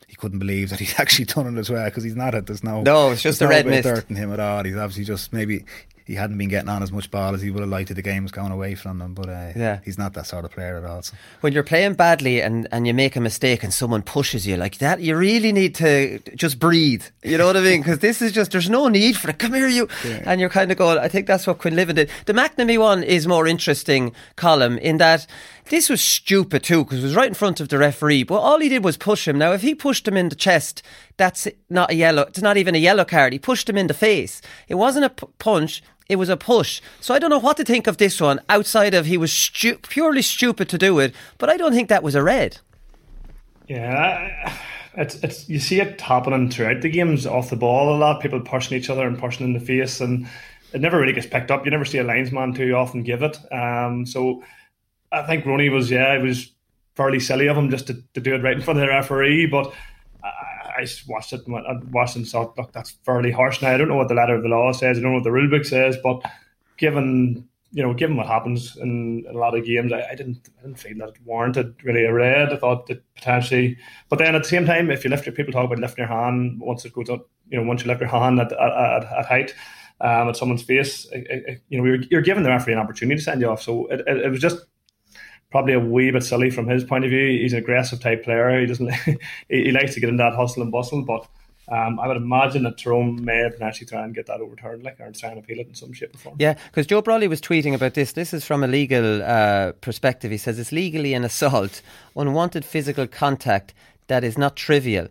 [0.09, 2.47] he couldn't believe that he's actually done it as well because he's not it.
[2.47, 4.65] There's no no, it's just a no red mist dirt in him at all.
[4.65, 5.65] He's obviously just maybe
[6.11, 8.03] he hadn't been getting on as much ball as he would have liked if the
[8.03, 9.15] game was going away from him.
[9.15, 9.79] But uh, yeah.
[9.85, 11.03] he's not that sort of player at all.
[11.03, 11.15] So.
[11.41, 14.79] When you're playing badly and, and you make a mistake and someone pushes you like
[14.79, 17.05] that, you really need to just breathe.
[17.23, 17.81] You know what I mean?
[17.81, 19.39] Because this is just, there's no need for it.
[19.39, 19.87] Come here, you.
[20.05, 20.25] Yeah.
[20.27, 22.11] And you're kind of going, I think that's what Quinn Quinlivan did.
[22.27, 25.29] The McNamee one is more interesting Colm in that
[25.71, 28.25] this was stupid too because it was right in front of the referee.
[28.25, 29.39] But all he did was push him.
[29.39, 30.83] Now, if he pushed him in the chest,
[31.17, 32.23] that's not a yellow.
[32.23, 33.33] It's not even a yellow card.
[33.33, 34.43] He pushed him in the face.
[34.69, 35.83] It wasn't a p- punch.
[36.09, 36.81] It was a push.
[37.01, 39.79] So I don't know what to think of this one outside of he was stu-
[39.79, 42.59] purely stupid to do it, but I don't think that was a red.
[43.69, 44.59] Yeah,
[44.95, 48.21] it's it's you see it happening throughout the games off the ball a lot.
[48.21, 50.27] People pushing each other and pushing in the face, and
[50.73, 51.65] it never really gets picked up.
[51.65, 53.39] You never see a linesman too often give it.
[53.53, 54.43] Um, so
[55.13, 56.53] I think Ronnie was yeah, it was
[56.95, 59.47] fairly silly of him just to, to do it right in front of the referee,
[59.47, 59.73] but.
[60.23, 63.61] I watched it and watched and thought, look, that's fairly harsh.
[63.61, 64.97] Now I don't know what the letter of the law says.
[64.97, 66.23] I don't know what the rule book says, but
[66.79, 70.49] given you know, given what happens in, in a lot of games, I, I, didn't
[70.59, 72.53] I didn't feel that it warranted really a red.
[72.53, 75.53] I thought that potentially, but then at the same time, if you lift your people
[75.53, 78.11] talk about lifting your hand once it goes up, you know, once you lift your
[78.11, 79.55] hand at at, at, height.
[80.03, 83.19] Um, at someone's face, it, it, you know, you're, you're giving the referee an opportunity
[83.19, 83.61] to send you off.
[83.61, 84.65] So it, it, was just
[85.51, 87.41] probably a wee bit silly from his point of view.
[87.41, 88.61] He's an aggressive type player.
[88.61, 88.91] He doesn't
[89.49, 91.27] he, likes to get in that hustle and bustle, but
[91.69, 94.99] um, I would imagine that Tyrone may have actually try and get that overturned, like
[95.01, 96.37] or try and appeal it in some shape or form.
[96.39, 98.13] Yeah, because Joe Brolly was tweeting about this.
[98.13, 100.31] This is from a legal uh, perspective.
[100.31, 101.83] He says it's legally an assault,
[102.17, 103.73] unwanted physical contact
[104.09, 105.09] that is not trivial,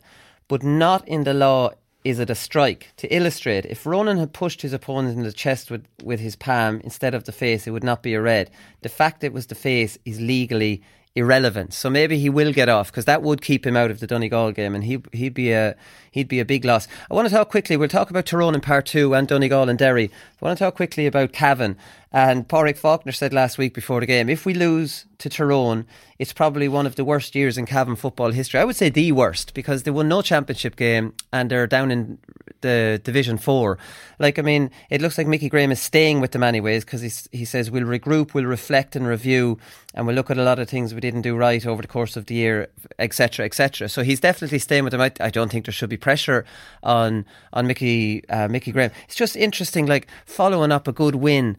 [0.49, 1.71] but not in the law
[2.03, 2.91] is it a strike?
[2.97, 6.79] To illustrate, if Ronan had pushed his opponent in the chest with, with his palm
[6.83, 8.49] instead of the face, it would not be a red.
[8.81, 10.81] The fact it was the face is legally
[11.19, 11.73] irrelevant.
[11.73, 14.51] So maybe he will get off because that would keep him out of the Donegal
[14.53, 15.75] game, and he he'd be a
[16.12, 16.88] he'd be a big loss.
[17.10, 17.77] I want to talk quickly.
[17.77, 20.10] We'll talk about Tyrone in part two and Donegal and Derry.
[20.41, 21.77] I want to talk quickly about Cavan.
[22.12, 25.86] And Padraig Faulkner said last week before the game, if we lose to Tyrone,
[26.17, 28.60] it's probably one of the worst years in Cavan football history.
[28.60, 32.17] I would say the worst because they won no championship game and they're down in
[32.61, 33.77] the Division Four.
[34.19, 37.45] Like, I mean, it looks like Mickey Graham is staying with them anyways because he
[37.45, 39.57] says we'll regroup, we'll reflect and review,
[39.93, 42.17] and we'll look at a lot of things we didn't do right over the course
[42.17, 42.67] of the year,
[42.97, 43.89] etc., etc.
[43.89, 45.01] So he's definitely staying with them.
[45.01, 46.45] I, I, don't think there should be pressure
[46.83, 48.91] on on Mickey uh, Mickey Graham.
[49.05, 51.57] It's just interesting, like following up a good win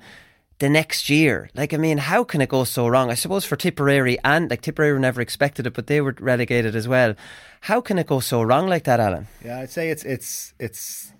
[0.60, 1.50] the next year.
[1.54, 3.10] Like, I mean, how can it go so wrong?
[3.10, 6.86] I suppose for Tipperary and like Tipperary never expected it, but they were relegated as
[6.86, 7.14] well.
[7.62, 9.26] How can it go so wrong like that, Alan?
[9.44, 11.12] Yeah, I'd say it's it's it's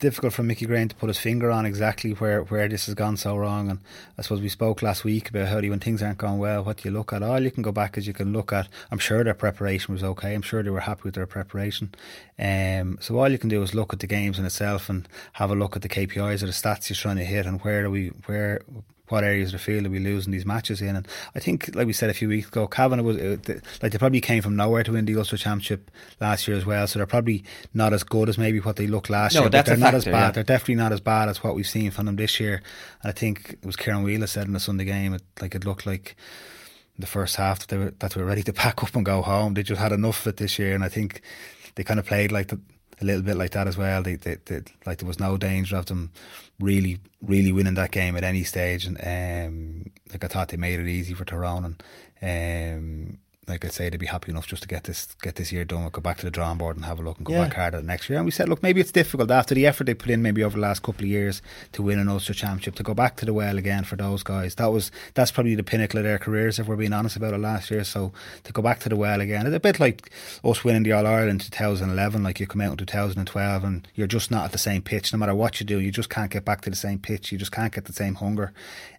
[0.00, 3.16] difficult for Mickey Graham to put his finger on exactly where, where this has gone
[3.16, 3.70] so wrong.
[3.70, 3.78] And
[4.18, 6.88] I suppose we spoke last week about how when things aren't going well, what do
[6.88, 7.22] you look at?
[7.22, 8.66] All you can go back is you can look at.
[8.90, 10.34] I'm sure their preparation was okay.
[10.34, 11.94] I'm sure they were happy with their preparation.
[12.38, 15.50] Um, so all you can do is look at the games in itself and have
[15.50, 17.90] a look at the KPIs or the stats you're trying to hit and where are
[17.90, 18.62] we where
[19.10, 20.96] what areas of the field are we losing these matches in.
[20.96, 23.36] And I think, like we said a few weeks ago, Cavan was uh,
[23.82, 26.86] like they probably came from nowhere to win the Ulster Championship last year as well.
[26.86, 27.44] So they're probably
[27.74, 29.50] not as good as maybe what they looked last no, year.
[29.50, 30.26] That's but they're not factor, as bad.
[30.26, 30.30] Yeah.
[30.30, 32.62] They're definitely not as bad as what we've seen from them this year.
[33.02, 35.64] And I think it was Ciarán Whelan said in the Sunday game, it, like it
[35.64, 36.16] looked like
[36.98, 39.22] the first half that they were that they were ready to pack up and go
[39.22, 39.54] home.
[39.54, 41.22] They just had enough of it this year, and I think
[41.74, 42.60] they kind of played like the,
[43.00, 44.02] a little bit like that as well.
[44.02, 46.10] They, they, they, like there was no danger of them
[46.60, 48.86] really, really winning that game at any stage.
[48.86, 51.76] And um, like I thought they made it easy for Tyrone.
[52.20, 53.18] And um,
[53.50, 55.82] like I say, they'd be happy enough just to get this get this year done.
[55.82, 57.44] We'll go back to the drawing board and have a look and go yeah.
[57.44, 58.18] back harder next year.
[58.18, 60.56] And we said, look, maybe it's difficult after the effort they put in, maybe over
[60.56, 63.34] the last couple of years to win an Ulster Championship, to go back to the
[63.34, 64.54] well again for those guys.
[64.54, 67.38] That was that's probably the pinnacle of their careers, if we're being honest about it
[67.38, 67.84] last year.
[67.84, 68.12] So
[68.44, 70.10] to go back to the well again, it's a bit like
[70.44, 72.22] us winning the All Ireland 2011.
[72.22, 75.12] Like you come out in 2012 and you're just not at the same pitch.
[75.12, 77.32] No matter what you do, you just can't get back to the same pitch.
[77.32, 78.52] You just can't get the same hunger.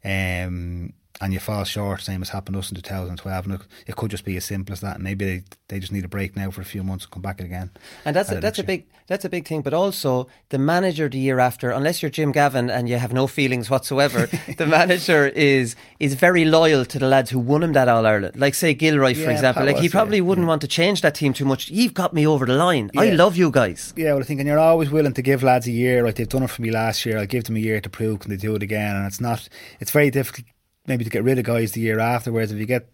[0.03, 3.45] Um, and you fall short, same as happened to us in 2012.
[3.45, 5.01] And it, could just be as simple as that.
[5.01, 7.39] Maybe they, they just need a break now for a few months and come back
[7.39, 7.69] again.
[8.05, 9.61] And that's a, that's a big that's a big thing.
[9.61, 13.27] But also the manager the year after, unless you're Jim Gavin and you have no
[13.27, 17.87] feelings whatsoever, the manager is is very loyal to the lads who won him that
[17.87, 18.39] All Ireland.
[18.39, 19.65] Like say Gilroy, for yeah, example.
[19.65, 20.49] Like he probably yeah, wouldn't yeah.
[20.49, 21.69] want to change that team too much.
[21.69, 22.89] You've got me over the line.
[22.97, 23.93] I love you guys.
[23.95, 26.03] Yeah, well, I think, and you're always willing to give lads a year.
[26.03, 27.19] Like they've done it for me last year.
[27.19, 28.95] I'll give them a year to prove can they do it again.
[28.95, 29.47] And it's not.
[29.79, 30.47] It's very difficult
[30.87, 32.31] maybe to get rid of guys the year after.
[32.31, 32.87] Whereas if you get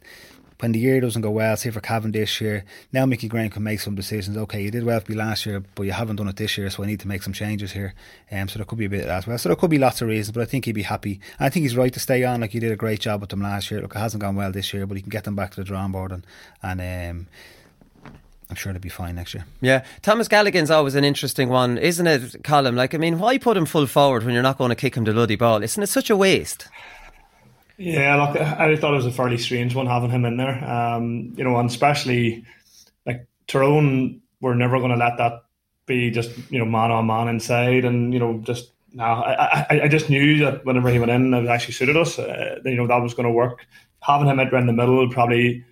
[0.60, 3.80] when the year doesn't go well, say for Cavendish year, now Mickey Graham can make
[3.80, 4.38] some decisions.
[4.38, 6.70] Okay, you did well for me last year, but you haven't done it this year,
[6.70, 7.94] so I need to make some changes here.
[8.32, 9.38] Um, so there could be a bit as well.
[9.38, 11.20] So there could be lots of reasons, but I think he'd be happy.
[11.40, 12.42] I think he's right to stay on.
[12.42, 13.82] Like he did a great job with them last year.
[13.82, 15.64] Look, it hasn't gone well this year, but he can get them back to the
[15.64, 16.26] drawing board and
[16.64, 16.82] and.
[16.82, 17.28] Um,
[18.50, 19.46] I'm sure they'll be fine next year.
[19.60, 22.78] Yeah, Thomas Galligan's always an interesting one, isn't it, Colin?
[22.78, 25.04] Like, I mean, why put him full forward when you're not going to kick him
[25.04, 25.62] the bloody ball?
[25.62, 26.70] Isn't it such a waste?
[27.78, 30.64] Yeah, look, I thought it was a fairly strange one having him in there.
[30.68, 32.44] Um, you know, and especially
[33.06, 35.44] like Tyrone, we're never going to let that
[35.86, 39.24] be just you know man on man inside, and you know just now.
[39.24, 42.18] I, I, I just knew that whenever he went in, it actually suited us.
[42.18, 43.66] Uh, you know that was going to work.
[44.02, 45.64] Having him out around the middle probably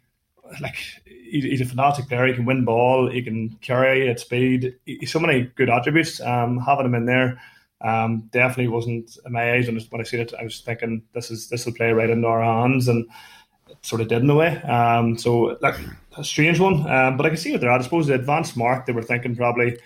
[0.62, 2.28] like he's a fantastic player.
[2.28, 3.10] He can win ball.
[3.10, 4.76] He can carry at speed.
[4.86, 6.22] He's so many good attributes.
[6.22, 7.42] Um, having him in there
[7.86, 10.34] um, definitely wasn't in my when, I seen it.
[10.40, 13.06] I was thinking this is this will play right into our hands, and
[13.70, 14.62] it sort of did in a way.
[14.64, 15.76] Um, so like
[16.18, 17.82] a strange one, um, but I can see what they're at.
[17.82, 19.78] I suppose the advanced mark they were thinking probably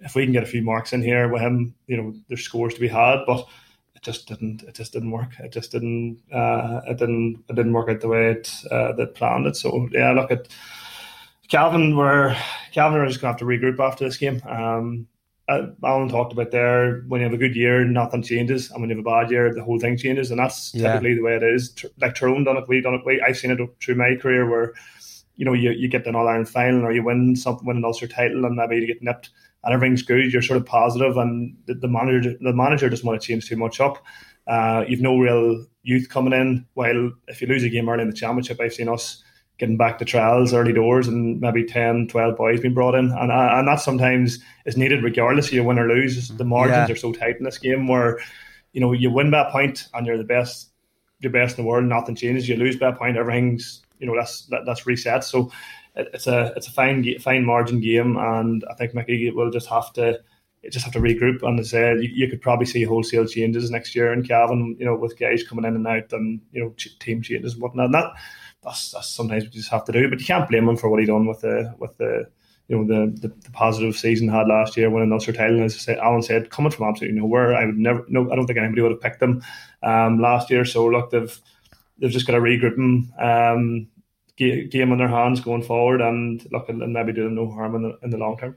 [0.00, 2.74] if we can get a few marks in here with him, you know, there's scores
[2.74, 3.46] to be had, but
[3.94, 4.62] it just didn't.
[4.64, 5.30] It just didn't work.
[5.38, 6.20] It just didn't.
[6.32, 7.44] Uh, it didn't.
[7.48, 9.56] It didn't work out the way it uh, that planned it.
[9.56, 10.48] So yeah, look at
[11.48, 12.36] Cavan We're
[12.72, 14.42] Cavan are just to have to regroup after this game.
[14.46, 15.06] Um,
[15.48, 18.88] uh, Alan talked about there when you have a good year, nothing changes, and when
[18.88, 20.92] you have a bad year, the whole thing changes, and that's yeah.
[20.92, 21.74] typically the way it is.
[22.00, 23.02] Like Tyrone done it, we done it.
[23.04, 24.72] We, I've seen it through my career where
[25.36, 27.84] you know you, you get the All Ireland final or you win something, win an
[27.84, 29.30] Ulster title, and maybe you get nipped,
[29.62, 30.32] and everything's good.
[30.32, 33.56] You're sort of positive, and the, the manager the manager doesn't want to change too
[33.56, 34.02] much up.
[34.46, 36.66] Uh, you've no real youth coming in.
[36.72, 39.22] While if you lose a game early in the championship, I've seen us
[39.64, 43.10] getting back to trials early doors and maybe 10, 12 boys being brought in.
[43.10, 46.28] And and that sometimes is needed regardless of you win or lose.
[46.28, 46.92] The margins yeah.
[46.92, 48.20] are so tight in this game where,
[48.74, 50.68] you know, you win by a point and you're the best
[51.20, 52.46] you're best in the world, nothing changes.
[52.46, 55.24] You lose by a point, everything's you know, that's that, that's reset.
[55.24, 55.50] So
[55.96, 59.68] it, it's a it's a fine fine margin game and I think Mickey will just
[59.68, 60.20] have to
[60.70, 61.42] just have to regroup.
[61.42, 64.76] And as I said, you, you, could probably see wholesale changes next year in Cavan,
[64.78, 67.86] you know, with guys coming in and out and, you know, team changes and whatnot.
[67.86, 68.12] And that
[68.64, 70.08] that's, that's sometimes we just have to do.
[70.08, 72.26] But you can't blame him for what he done with the with the
[72.68, 75.56] you know the, the, the positive season had last year winning Ulster title.
[75.56, 78.36] And as I said, Alan said, coming from absolutely nowhere, I would never no, I
[78.36, 79.42] don't think anybody would have picked them
[79.82, 80.64] um, last year.
[80.64, 81.40] So look, they've
[81.98, 83.12] they've just got to regroup them.
[83.18, 83.88] Um,
[84.36, 87.82] game in their hands going forward and look and maybe do them no harm in
[87.82, 88.56] the in the long term.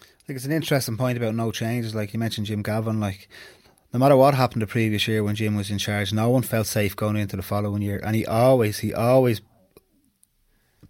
[0.00, 1.94] I think it's an interesting point about no changes.
[1.94, 3.00] Like you mentioned, Jim Gavin.
[3.00, 3.28] Like
[3.96, 6.66] no matter what happened the previous year when Jim was in charge, no one felt
[6.66, 9.40] safe going into the following year, and he always he always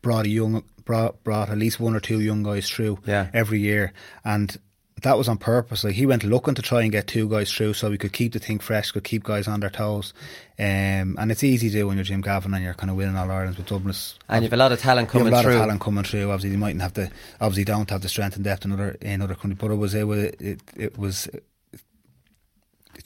[0.03, 3.29] brought a young brought brought at least one or two young guys through yeah.
[3.33, 3.93] every year,
[4.25, 4.59] and
[5.03, 5.85] that was on purpose.
[5.85, 8.33] Like he went looking to try and get two guys through, so we could keep
[8.33, 10.13] the thing fresh, could keep guys on their toes.
[10.59, 13.17] Um, and it's easy to do when you're Jim Gavin and you're kind of winning
[13.17, 13.95] all Ireland with Dublin.
[14.29, 15.55] And you've a lot of talent coming have a lot through.
[15.55, 16.29] of talent coming through.
[16.33, 19.23] Obviously, you mightn't have the obviously don't have the strength and depth in other in
[19.23, 21.29] other countries, but it was it was it, it was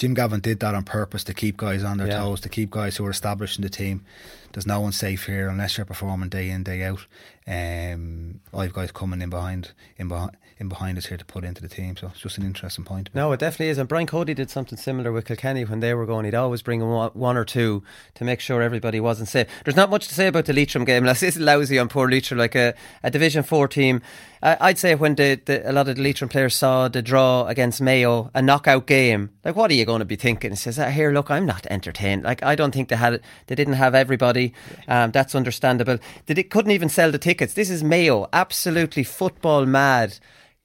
[0.00, 2.20] Jim Gavin did that on purpose to keep guys on their yeah.
[2.20, 4.02] toes, to keep guys who are established in the team.
[4.50, 7.04] There's no one safe here unless you're performing day in day out.
[7.46, 11.62] Um, I've guys coming in behind, in behind, in behind us here to put into
[11.62, 11.96] the team.
[11.96, 13.09] So it's just an interesting point.
[13.14, 13.79] No, it definitely is.
[13.79, 16.27] And Brian Cody did something similar with Kilkenny when they were going.
[16.27, 17.83] He'd always bring one or two
[18.14, 19.49] to make sure everybody wasn't safe.
[19.64, 21.05] There's not much to say about the Leitrim game.
[21.11, 24.01] This is lousy on poor Leitrim, like a, a Division 4 team.
[24.42, 27.81] I'd say when the, the, a lot of the Leitrim players saw the draw against
[27.83, 30.53] Mayo, a knockout game, like what are you going to be thinking?
[30.53, 32.23] He says, ah, "Here, look, I'm not entertained.
[32.23, 34.55] Like I don't think they had, they didn't have everybody.
[34.88, 35.99] Um, that's understandable.
[36.25, 37.53] They couldn't even sell the tickets.
[37.53, 40.18] This is Mayo, absolutely football mad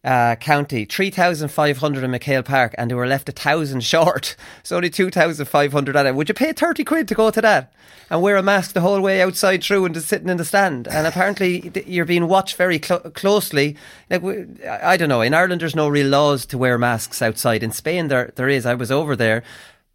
[0.05, 4.35] uh, county, 3,500 in MacHale Park, and they were left a thousand short.
[4.63, 6.15] So only 2,500 at it.
[6.15, 7.73] Would you pay 30 quid to go to that
[8.11, 10.87] and wear a mask the whole way outside through and just sitting in the stand?
[10.87, 13.75] And apparently you're being watched very cl- closely.
[14.09, 14.23] Like,
[14.65, 15.21] I don't know.
[15.21, 17.63] In Ireland, there's no real laws to wear masks outside.
[17.63, 18.65] In Spain, there there is.
[18.65, 19.43] I was over there.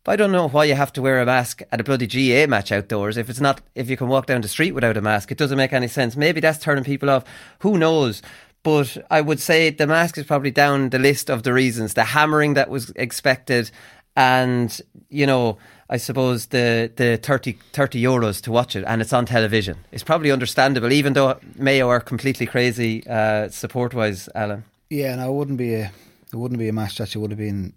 [0.03, 2.47] But I don't know why you have to wear a mask at a bloody GA
[2.47, 5.31] match outdoors if it's not if you can walk down the street without a mask.
[5.31, 6.17] It doesn't make any sense.
[6.17, 7.25] Maybe that's turning people off.
[7.59, 8.23] Who knows?
[8.63, 11.95] But I would say the mask is probably down the list of the reasons.
[11.95, 13.71] The hammering that was expected,
[14.17, 15.57] and you know,
[15.89, 19.79] I suppose the the 30, 30 euros to watch it, and it's on television.
[19.93, 24.65] It's probably understandable, even though Mayo are completely crazy uh, support wise, Alan.
[24.91, 25.93] Yeah, no, it wouldn't be a
[26.33, 27.73] it wouldn't be a match that you would have been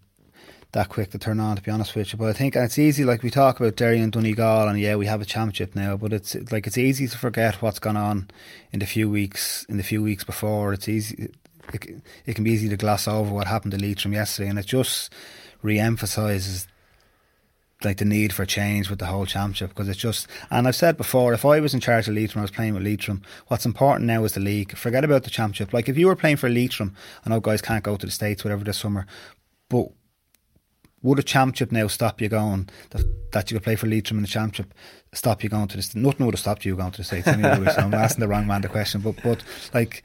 [0.73, 2.19] that quick to turn on, to be honest with you.
[2.19, 5.05] But I think it's easy, like we talk about Derry and Donegal, and yeah, we
[5.05, 5.95] have a championship now.
[5.95, 8.29] But it's like it's easy to forget what's gone on
[8.71, 10.73] in the few weeks in the few weeks before.
[10.73, 11.31] It's easy.
[11.71, 14.65] It, it can be easy to gloss over what happened to Leitrim yesterday, and it
[14.65, 15.13] just
[15.61, 16.67] re-emphasises
[17.83, 20.97] like the need for change with the whole championship because it's just and I've said
[20.97, 24.07] before if I was in charge of Leitrim I was playing with Leitrim what's important
[24.07, 26.95] now is the league forget about the championship like if you were playing for Leitrim
[27.25, 29.05] I know guys can't go to the States whatever this summer
[29.69, 29.89] but
[31.03, 34.23] would a championship now stop you going that, that you could play for Leitrim in
[34.23, 34.73] the championship
[35.13, 37.27] stop you going to the St nothing would have stopped you going to the States
[37.27, 39.43] anyway so I'm asking the wrong man the question but but
[39.73, 40.03] like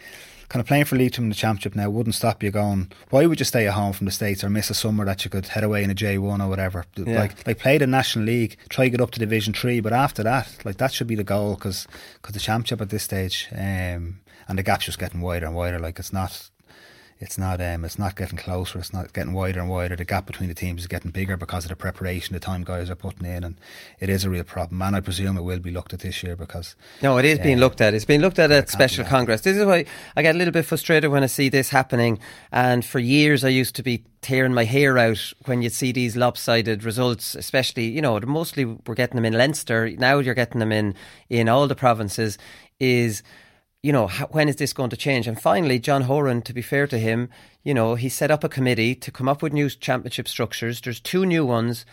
[0.48, 2.90] kind of playing for Leitrim in the Championship now wouldn't stop you going.
[3.10, 5.30] Why would you stay at home from the states or miss a summer that you
[5.30, 6.84] could head away in a J one or whatever?
[6.96, 7.20] Yeah.
[7.20, 10.22] Like like play the National League, try to get up to Division Three, but after
[10.22, 11.86] that, like that should be the goal because
[12.30, 15.78] the Championship at this stage, um, and the gap's just getting wider and wider.
[15.78, 16.50] Like it's not
[17.20, 18.78] it's not um, it's not getting closer.
[18.78, 19.96] It's not getting wider and wider.
[19.96, 22.88] The gap between the teams is getting bigger because of the preparation, the time guys
[22.90, 23.56] are putting in, and
[23.98, 24.80] it is a real problem.
[24.82, 27.42] And I presume it will be looked at this year because no, it is uh,
[27.42, 27.92] being looked at.
[27.92, 29.40] It's being looked at at special congress.
[29.40, 29.84] This is why
[30.16, 32.20] I get a little bit frustrated when I see this happening.
[32.52, 36.16] And for years, I used to be tearing my hair out when you see these
[36.16, 39.90] lopsided results, especially you know mostly we're getting them in Leinster.
[39.90, 40.94] Now you're getting them in
[41.28, 42.38] in all the provinces.
[42.78, 43.24] Is
[43.82, 45.28] you know, when is this going to change?
[45.28, 47.28] And finally, John Horan, to be fair to him,
[47.62, 50.80] you know, he set up a committee to come up with new championship structures.
[50.80, 51.86] There's two new ones,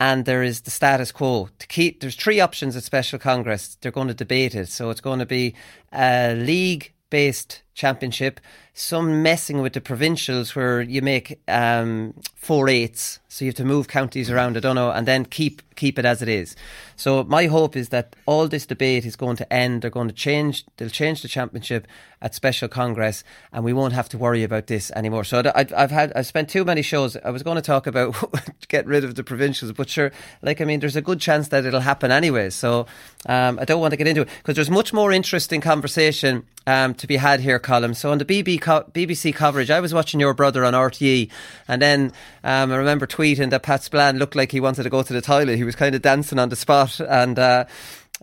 [0.00, 1.50] and there is the status quo.
[1.58, 3.76] To keep, there's three options at Special Congress.
[3.80, 4.68] They're going to debate it.
[4.68, 5.54] So it's going to be
[5.92, 8.40] a league based championship,
[8.72, 13.64] some messing with the provincials where you make um, four eights, so you have to
[13.64, 14.56] move counties around.
[14.56, 16.56] I don't know, and then keep keep it as it is.
[16.96, 19.82] So my hope is that all this debate is going to end.
[19.82, 20.64] They're going to change.
[20.76, 21.86] They'll change the championship
[22.22, 25.24] at special congress, and we won't have to worry about this anymore.
[25.24, 27.16] So I've, I've had I've spent too many shows.
[27.16, 28.14] I was going to talk about
[28.68, 30.12] get rid of the provincials, but sure,
[30.42, 32.50] like I mean, there's a good chance that it'll happen anyway.
[32.50, 32.86] So
[33.26, 36.94] um, I don't want to get into it because there's much more interesting conversation um,
[36.94, 37.94] to be had here, Colm.
[37.94, 41.30] So on the BB co- BBC coverage, I was watching your brother on RTE,
[41.68, 42.12] and then
[42.44, 45.20] um, I remember tweeting that Pat Spillane looked like he wanted to go to the
[45.20, 45.56] toilet.
[45.56, 47.38] He was kind of dancing on the spot, and.
[47.38, 47.64] Uh,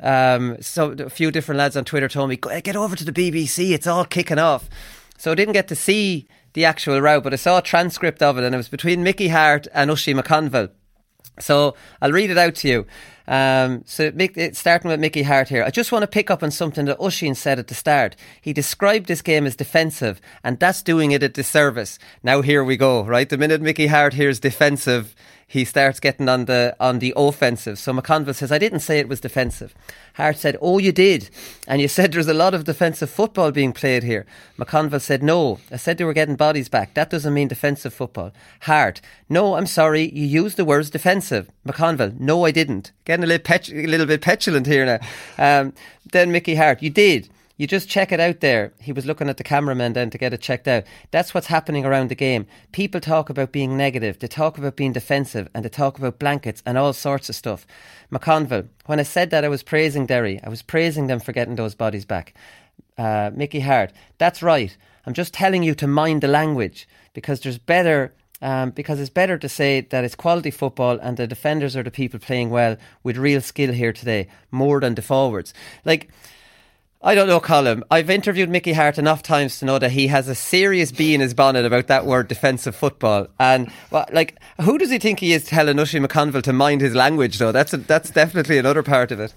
[0.02, 3.74] um, so a few different lads on Twitter told me, "Get over to the BBC.
[3.74, 4.68] It's all kicking off."
[5.20, 8.38] So I didn't get to see the actual route, but I saw a transcript of
[8.38, 10.70] it, and it was between Mickey Harte and Oisin McConville.
[11.40, 12.86] So I'll read it out to you.
[13.28, 14.12] Um, so
[14.52, 17.36] starting with Mickey Harte here, I just want to pick up on something that Oisin
[17.36, 18.16] said at the start.
[18.42, 21.98] He described this game as defensive, and that's doing it a disservice.
[22.22, 23.28] Now here we go, right?
[23.28, 25.16] The minute Mickey Harte hears defensive,
[25.54, 27.78] he starts getting on the on the offensive.
[27.78, 29.76] So McConville says, I didn't say it was defensive.
[30.16, 31.30] Harte said, Oh, you did.
[31.68, 34.26] And you said there's a lot of defensive football being played here.
[34.58, 35.60] McConville said, No.
[35.72, 36.96] I said they were getting bodies back.
[36.96, 38.32] That doesn't mean defensive football.
[38.62, 39.00] Harte,
[39.30, 40.10] No, I'm sorry.
[40.12, 41.52] You used the words defensive.
[41.68, 42.92] McConville, No, I didn't.
[43.06, 45.00] Getting a little, pet- a little bit petulant here now.
[45.38, 45.74] Um,
[46.12, 47.30] then Mickey Harte, You did.
[47.56, 48.74] You just check it out there.
[48.80, 50.86] He was looking at the cameraman then to get it checked out.
[51.12, 52.48] That's what's happening around the game.
[52.72, 56.64] People talk about being negative, they talk about being defensive, and they talk about blankets
[56.66, 57.68] and all sorts of stuff.
[58.12, 61.56] McConville, when I said that I was praising Derry, I was praising them for getting
[61.56, 62.34] those bodies back.
[62.98, 64.76] Uh, Mickey Harte, that's right.
[65.06, 69.38] I'm just telling you to mind the language because there's better um, because it's better
[69.38, 73.16] to say that it's quality football and the defenders are the people playing well with
[73.16, 75.54] real skill here today, more than the forwards.
[75.86, 76.10] Like,
[77.06, 77.84] I don't know, Colm.
[77.92, 81.20] I've interviewed Mickey Harte enough times to know that he has a serious bee in
[81.20, 83.28] his bonnet about that word defensive football.
[83.42, 86.96] And well, like, who does he think he is telling Oisin McConville to mind his
[86.96, 87.40] language?
[87.40, 89.34] Though that's a, that's definitely another part of it.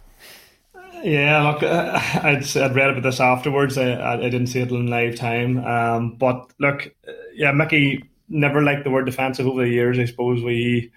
[1.02, 3.76] Yeah, look, uh, I'd, I'd read about this afterwards.
[3.76, 5.58] I, I didn't see it in live time.
[5.64, 9.98] Um, but look, uh, yeah, Mickey never liked the word defensive over the years.
[9.98, 10.92] I suppose we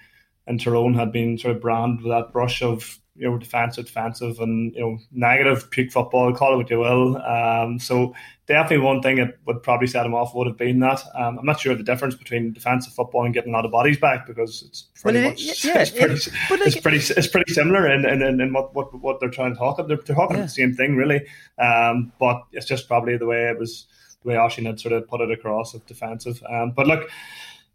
[0.46, 4.40] in Tyrone had been sort of branded with that brush of you know defensive, defensive,
[4.40, 6.34] and you know negative peak football.
[6.34, 7.18] Call it what you will.
[7.18, 8.16] Um, so
[8.48, 11.02] definitely one thing that would probably set him off would have been that.
[11.14, 13.98] Um, I'm not sure the difference between defensive football and getting a lot of bodies
[13.98, 17.28] back because it's pretty well, it, much yeah, it's, pretty, it, like, it's pretty it's
[17.28, 19.90] pretty similar in, in, in, in, what, what what they're trying to talk about.
[19.90, 20.44] They're, they're talking yeah.
[20.44, 23.86] the same thing really, um, but it's just probably the way it was
[24.24, 26.42] the way Oisin had sort of put it across of defensive.
[26.50, 27.10] Um, but look,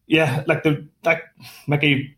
[0.06, 1.22] yeah, like the like
[1.68, 2.16] Mickey,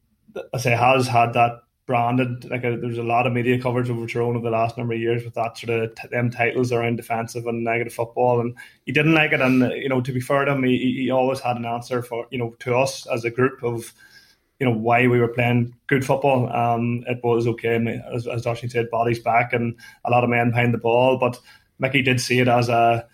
[0.55, 2.51] I say has had that branded.
[2.51, 5.01] Like uh, there's a lot of media coverage over Tyrone over the last number of
[5.01, 8.93] years with that sort of t- them titles around defensive and negative football, and he
[8.93, 9.41] didn't like it.
[9.41, 12.27] And you know, to be fair to him, he, he always had an answer for
[12.31, 13.95] you know to us as a group of
[14.59, 16.53] you know why we were playing good football.
[16.53, 20.51] Um, it was okay, as, as Darcy said, bodies back and a lot of men
[20.51, 21.19] behind the ball.
[21.19, 21.39] But
[21.79, 23.07] Mickey did see it as a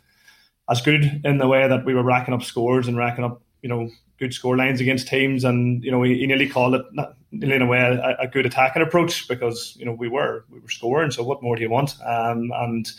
[0.70, 3.68] as good in the way that we were racking up scores and racking up you
[3.68, 7.16] know good score lines against teams, and you know he, he nearly called it not,
[7.32, 10.68] in a way a, a, good attacking approach because you know we were we were
[10.68, 11.10] scoring.
[11.10, 11.94] So what more do you want?
[12.04, 12.90] Um, and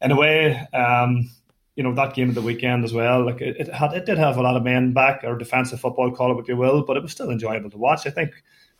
[0.00, 1.30] in a way, um,
[1.74, 3.24] you know that game of the weekend as well.
[3.24, 6.10] Like it, it, had, it did have a lot of men back or defensive football,
[6.12, 8.06] call it what you will, but it was still enjoyable to watch.
[8.06, 8.30] I think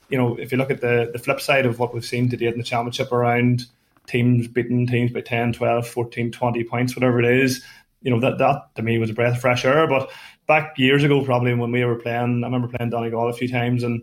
[0.08, 2.46] you know, if you look at the, the flip side of what we've seen today
[2.46, 3.66] in the championship around
[4.06, 7.64] teams beating teams by 10, 12, 14, 20 points, whatever it is,
[8.02, 9.86] you know, that, that to me was a breath of fresh air.
[9.88, 10.10] But
[10.46, 13.82] back years ago, probably when we were playing, I remember playing Donegal a few times
[13.82, 14.02] and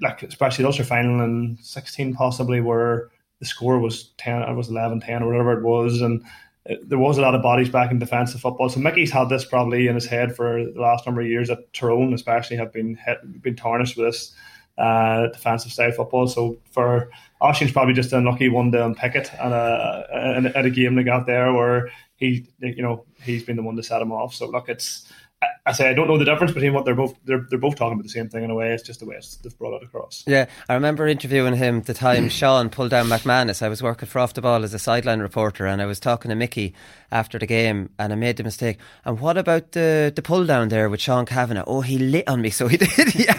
[0.00, 3.10] like, especially the Ulster final in 16 possibly where
[3.40, 6.00] the score was 10, it was 11, 10 or whatever it was.
[6.00, 6.24] And
[6.66, 8.68] it, there was a lot of bodies back in defensive football.
[8.68, 11.72] So Mickey's had this probably in his head for the last number of years that
[11.72, 14.34] Tyrone especially have been hit, been tarnished with this
[14.78, 16.26] uh, defensive style football.
[16.26, 17.10] So for
[17.42, 21.04] Oisín's probably just an unlucky one to unpick it and a, at a game they
[21.04, 24.34] got there where he, you know, he's been the one to set him off.
[24.34, 25.10] So look, it's
[25.66, 27.94] I say I don't know the difference between what they're both they're, they're both talking
[27.94, 28.72] about the same thing in a way.
[28.72, 30.22] It's just the way it's, they've brought it across.
[30.26, 33.62] Yeah, I remember interviewing him the time Sean pulled down McManus.
[33.62, 36.28] I was working for Off the Ball as a sideline reporter, and I was talking
[36.28, 36.74] to Mickey
[37.14, 38.76] after the game, and I made the mistake.
[39.04, 41.64] And what about the the pull down there with Sean Cavanagh?
[41.66, 43.14] Oh, he lit on me, so he did.
[43.14, 43.36] yeah,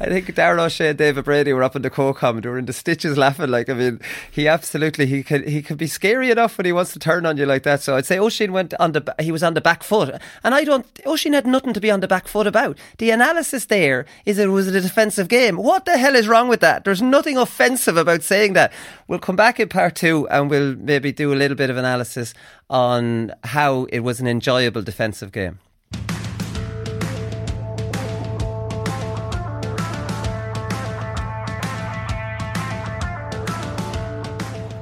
[0.00, 2.58] I think Darragh Ó Sé and David Brady were up in the co-com they were
[2.58, 3.50] in the stitches laughing.
[3.50, 4.00] Like, I mean,
[4.30, 7.36] he absolutely he could he could be scary enough when he wants to turn on
[7.36, 7.82] you like that.
[7.82, 10.14] So I'd say Oisín went on the he was on the back foot,
[10.44, 10.86] and I don't.
[11.04, 12.78] Oisín had nothing to be on the back foot about.
[12.98, 15.56] The analysis there is it was a defensive game.
[15.56, 16.84] What the hell is wrong with that?
[16.84, 18.72] There's nothing offensive about saying that.
[19.08, 22.34] We'll come back in part two and we'll maybe do a little bit of analysis
[22.70, 25.58] on how it was an enjoyable defensive game.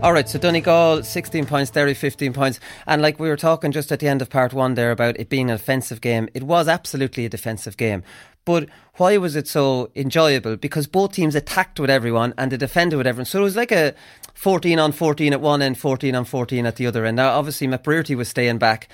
[0.06, 2.60] All right, so Donegal, 16 points, Derry, 15 points.
[2.86, 5.28] And like we were talking just at the end of part one there about it
[5.28, 8.04] being an offensive game, it was absolutely a defensive game.
[8.46, 10.56] But why was it so enjoyable?
[10.56, 13.26] Because both teams attacked with everyone and they defended with everyone.
[13.26, 13.92] So it was like a
[14.32, 17.16] 14 on 14 at one end, 14 on 14 at the other end.
[17.16, 18.88] Now, obviously, McBrearty was staying back.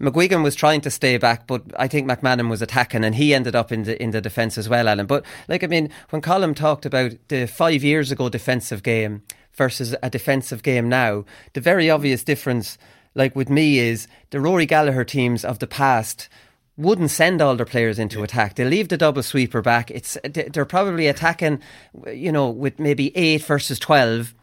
[0.00, 3.54] McGuigan was trying to stay back, but I think McMahon was attacking, and he ended
[3.54, 5.06] up in the in the defence as well, Alan.
[5.06, 9.94] But like I mean, when Colm talked about the five years ago defensive game versus
[10.02, 12.76] a defensive game now, the very obvious difference,
[13.14, 16.28] like with me, is the Rory Gallagher teams of the past
[16.76, 18.24] wouldn't send all their players into yeah.
[18.24, 18.54] attack.
[18.56, 19.90] They leave the double sweeper back.
[19.90, 21.60] It's they're probably attacking,
[22.12, 24.34] you know, with maybe eight versus twelve.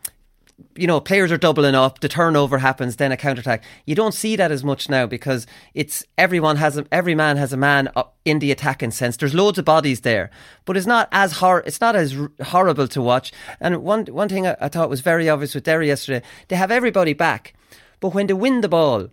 [0.75, 2.01] You know, players are doubling up.
[2.01, 3.63] The turnover happens, then a counter attack.
[3.87, 7.51] You don't see that as much now because it's everyone has a, every man has
[7.51, 7.89] a man
[8.25, 9.17] in the attacking sense.
[9.17, 10.29] There's loads of bodies there,
[10.65, 13.31] but it's not as hor- it's not as r- horrible to watch.
[13.59, 16.71] And one one thing I, I thought was very obvious with Derry yesterday, they have
[16.71, 17.55] everybody back,
[17.99, 19.09] but when they win the ball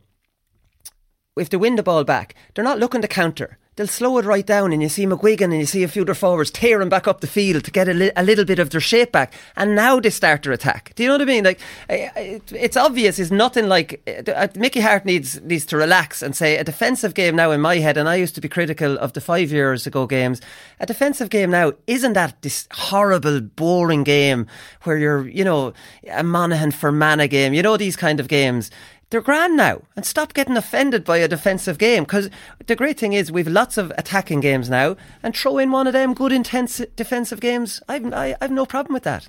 [1.38, 3.58] if they win the ball back, they're not looking to counter.
[3.78, 6.06] They'll slow it right down, and you see McGuigan and you see a few of
[6.06, 8.70] their forwards tearing back up the field to get a, li- a little bit of
[8.70, 10.92] their shape back, and now they start their attack.
[10.96, 11.44] Do you know what I mean?
[11.44, 13.20] Like, it's obvious.
[13.20, 14.02] It's nothing like
[14.34, 17.76] uh, Mickey Harte needs needs to relax and say a defensive game now in my
[17.76, 17.96] head.
[17.96, 20.40] And I used to be critical of the five years ago games.
[20.80, 24.48] A defensive game now isn't that this horrible, boring game
[24.82, 25.72] where you're, you know,
[26.10, 27.54] a Monaghan Fermanagh game.
[27.54, 28.72] You know these kind of games
[29.10, 29.82] they're grand now.
[29.96, 32.28] And stop getting offended by a defensive game because
[32.66, 35.92] the great thing is we've lots of attacking games now and throw in one of
[35.92, 39.28] them good intense defensive games I've, I, I've no problem with that.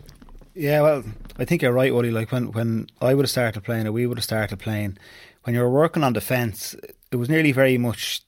[0.53, 1.03] Yeah well
[1.37, 4.05] I think you're right Wooly like when, when I would have started playing or we
[4.05, 4.97] would have started playing
[5.43, 6.75] when you were working on defence
[7.11, 8.21] it was nearly very much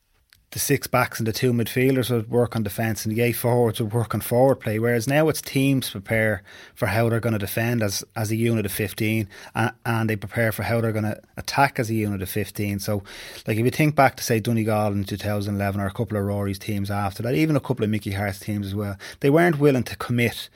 [0.52, 3.80] the six backs and the two midfielders would work on defence and the eight forwards
[3.80, 4.80] would work on forward play.
[4.80, 6.44] Whereas now it's teams prepare
[6.76, 10.18] for how they're going to defend as, as a unit of 15 and, and they
[10.18, 12.80] prepare for how they're going to attack as a unit of 15.
[12.80, 13.02] So,
[13.48, 16.60] like if you think back to, say, Donegal in 2011 or a couple of Rory's
[16.60, 19.84] teams after that, even a couple of Mickey Harte's teams as well, they weren't willing
[19.84, 20.50] to commit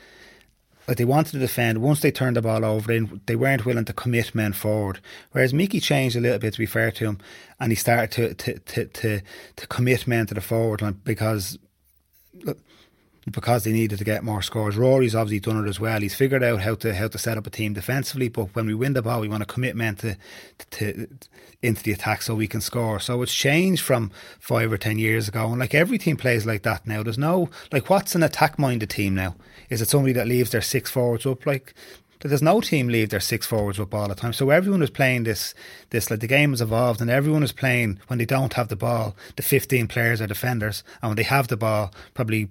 [0.87, 1.79] like they wanted to defend.
[1.79, 4.99] Once they turned the ball over, they, they weren't willing to commit men forward.
[5.31, 7.19] Whereas Mickey changed a little bit, to be fair to him,
[7.59, 9.21] and he started to to to to,
[9.55, 11.57] to commit men to the forward line because
[13.31, 14.77] because they needed to get more scores.
[14.77, 15.99] Rory's obviously done it as well.
[15.99, 18.73] He's figured out how to how to set up a team defensively, but when we
[18.73, 20.17] win the ball, we want to commit men to,
[20.59, 21.07] to, to
[21.61, 22.99] into the attack so we can score.
[22.99, 26.63] So it's changed from five or ten years ago, and like every team plays like
[26.63, 27.01] that now.
[27.01, 29.35] There's no like what's an attack minded team now?
[29.69, 31.45] Is it somebody that leaves their six forwards up?
[31.45, 31.73] Like
[32.21, 34.33] there's no team leave their six forwards up all the time.
[34.33, 35.53] So everyone is playing this
[35.91, 38.75] this like the game has evolved and everyone is playing when they don't have the
[38.75, 42.49] ball, the fifteen players are defenders and when they have the ball, probably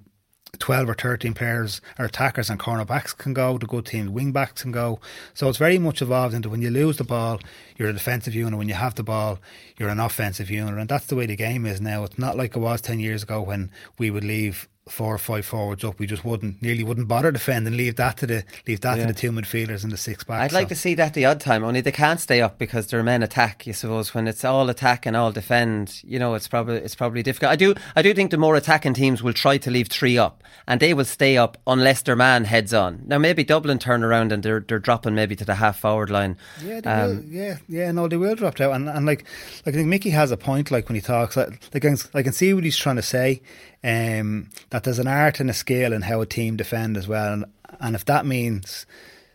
[0.58, 4.62] 12 or 13 players or attackers and cornerbacks can go, the good team wing backs
[4.62, 5.00] can go.
[5.32, 7.40] So it's very much evolved into when you lose the ball,
[7.76, 8.58] you're a defensive unit.
[8.58, 9.38] When you have the ball,
[9.78, 10.78] you're an offensive unit.
[10.78, 12.04] And that's the way the game is now.
[12.04, 15.47] It's not like it was 10 years ago when we would leave four or five
[15.47, 17.74] forwards up, we just wouldn't nearly wouldn't bother defending.
[17.76, 19.07] Leave that to the leave that Yeah.
[19.07, 20.43] to the two midfielders and the six back.
[20.43, 21.64] I'd like to see that the odd time.
[21.64, 23.66] Only they can't stay up because their men attack.
[23.66, 27.22] You suppose when it's all attack and all defend, you know, it's probably it's probably
[27.22, 27.51] difficult.
[27.53, 30.45] I do I do think the more attacking teams will try to leave three up,
[30.68, 33.01] and they will stay up unless their man heads on.
[33.07, 36.37] Now maybe Dublin turn around and they're they're dropping maybe to the half forward line.
[36.62, 37.24] Yeah, they Um, will.
[37.24, 39.24] Yeah, yeah, no, they will drop out, and and like,
[39.64, 40.70] like I think Mickey has a point.
[40.70, 43.41] Like when he talks, like, like I can see what he's trying to say.
[43.85, 47.32] Um, that there's an art and a skill in how a team defend as well,
[47.35, 47.45] and
[47.80, 48.87] and if that means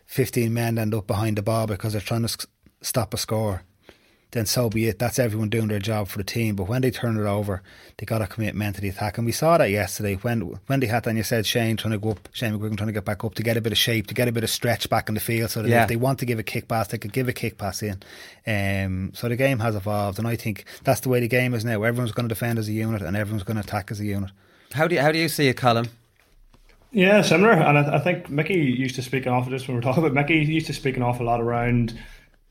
[0.06, 2.46] fifteen men end up behind the ball because they're trying to s-
[2.82, 3.62] stop a score,
[4.32, 4.98] then so be it.
[4.98, 6.54] That's everyone doing their job for the team.
[6.56, 7.62] But when they turn it over,
[7.96, 10.80] they got to commit men to the attack, and we saw that yesterday when when
[10.80, 11.06] they had.
[11.06, 13.34] And you said Shane trying to go up, Shane McGuigan trying to get back up
[13.34, 15.20] to get a bit of shape, to get a bit of stretch back in the
[15.20, 15.82] field, so that Yeah.
[15.82, 18.02] if they want to give a kick pass, they could give a kick pass in.
[18.46, 21.64] Um, so the game has evolved, and I think that's the way the game is
[21.64, 21.82] now.
[21.82, 24.30] Everyone's going to defend as a unit, and everyone's going to attack as a unit.
[24.72, 25.88] How do you, how do you see it, Colm?
[26.92, 27.52] Yeah, similar.
[27.52, 30.04] And I, I think Mickey used to speak an awful this when we were talking
[30.04, 31.96] about Mickey used to speak an awful lot around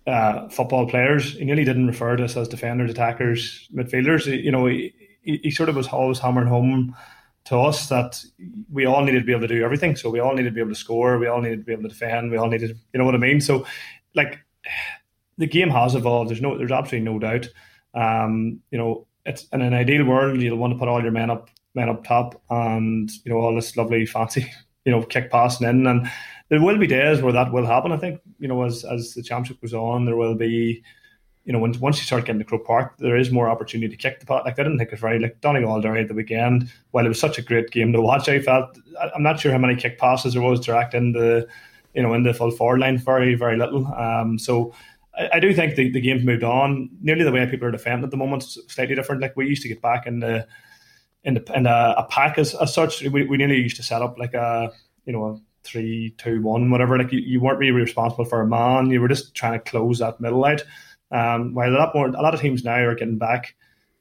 [0.07, 1.33] uh, football players.
[1.33, 4.25] He nearly didn't refer to us as defenders, attackers, midfielders.
[4.25, 6.95] You know, he he sort of was always hammering home
[7.45, 8.23] to us that
[8.71, 9.95] we all needed to be able to do everything.
[9.95, 11.17] So we all needed to be able to score.
[11.17, 12.31] We all needed to be able to defend.
[12.31, 13.41] We all needed, you know what I mean.
[13.41, 13.65] So,
[14.13, 14.39] like,
[15.37, 16.29] the game has evolved.
[16.29, 17.47] There's no, there's absolutely no doubt.
[17.93, 21.29] Um, you know, it's in an ideal world, you'll want to put all your men
[21.29, 24.51] up, men up top, and you know all this lovely fancy,
[24.85, 25.85] you know, kick passing in.
[25.87, 26.09] And
[26.49, 27.91] there will be days where that will happen.
[27.91, 30.83] I think, you know, as as the championship goes on, there will be,
[31.45, 33.97] you know, when, once you start getting to Croke Park, there is more opportunity to
[33.97, 34.45] kick the pot.
[34.45, 36.71] Like I didn't think it was very like Donegal Derry at the weekend.
[36.91, 39.51] While it was such a great game to watch, I felt I- I'm not sure
[39.51, 41.47] how many kick passes there was direct in the,
[41.93, 42.97] you know, in the full forward line.
[42.97, 43.87] Very very little.
[43.87, 44.73] Um, so.
[45.17, 46.89] I, I do think the, the game's moved on.
[47.01, 49.21] Nearly the way people are defending at the moment slightly different.
[49.21, 50.47] Like we used to get back in the
[51.23, 53.01] in the in a, a pack as, as such.
[53.01, 54.71] We, we nearly used to set up like a
[55.05, 56.97] you know a three two one whatever.
[56.97, 58.89] Like you, you weren't really responsible for a man.
[58.89, 60.63] You were just trying to close that middle out.
[61.11, 63.55] Um, while a lot more a lot of teams now are getting back.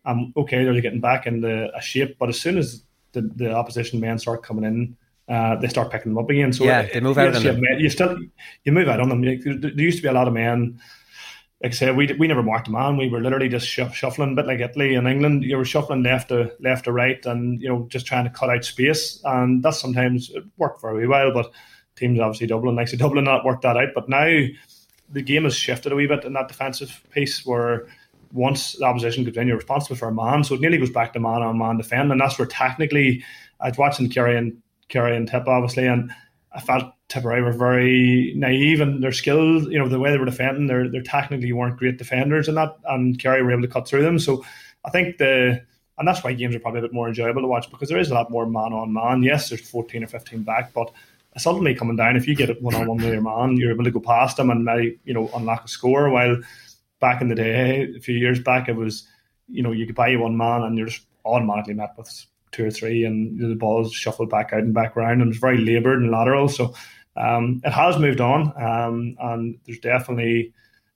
[0.04, 3.52] Um, okay, they're getting back in the a shape, but as soon as the, the
[3.52, 4.96] opposition men start coming in,
[5.28, 6.52] uh, they start picking them up again.
[6.52, 7.64] So Yeah, it- they move out yes, you, them.
[7.78, 8.16] you still
[8.64, 9.22] you move out on them.
[9.22, 10.80] There used to be a lot of men
[11.62, 12.96] like I said, we we never marked a man.
[12.96, 15.42] We were literally just shuffling, a bit like Italy and England.
[15.42, 18.50] You were shuffling left to left to right, and you know just trying to cut
[18.50, 19.20] out space.
[19.24, 21.50] And that sometimes worked very well, but
[21.96, 23.88] teams obviously Dublin, like say Dublin, not worked that out.
[23.92, 24.46] But now
[25.10, 27.88] the game has shifted a wee bit in that defensive piece where
[28.32, 30.44] once the opposition goes in, you're responsible for a man.
[30.44, 33.24] So it nearly goes back to man on man defend, and that's where technically
[33.58, 36.12] I was watching Kerry and Kerry and Tipp obviously, and
[36.52, 39.64] I felt Tipperary were very naive in their skills.
[39.64, 42.76] You know the way they were defending, they're they're technically weren't great defenders, and that
[42.86, 44.18] and Kerry were able to cut through them.
[44.18, 44.44] So
[44.84, 45.62] I think the
[45.98, 48.10] and that's why games are probably a bit more enjoyable to watch because there is
[48.10, 49.22] a lot more man on man.
[49.22, 50.92] Yes, there's 14 or 15 back, but
[51.36, 53.84] suddenly coming down, if you get it one on one with your man, you're able
[53.84, 56.10] to go past them and maybe you know unlock a score.
[56.10, 56.36] While
[57.00, 59.06] back in the day, a few years back, it was
[59.48, 62.70] you know you could buy one man and you're just automatically met with two or
[62.70, 66.10] three, and the balls shuffled back out and back around, and it's very laboured and
[66.10, 66.48] lateral.
[66.48, 66.74] So
[67.16, 70.52] um, it has moved on, um, and there's definitely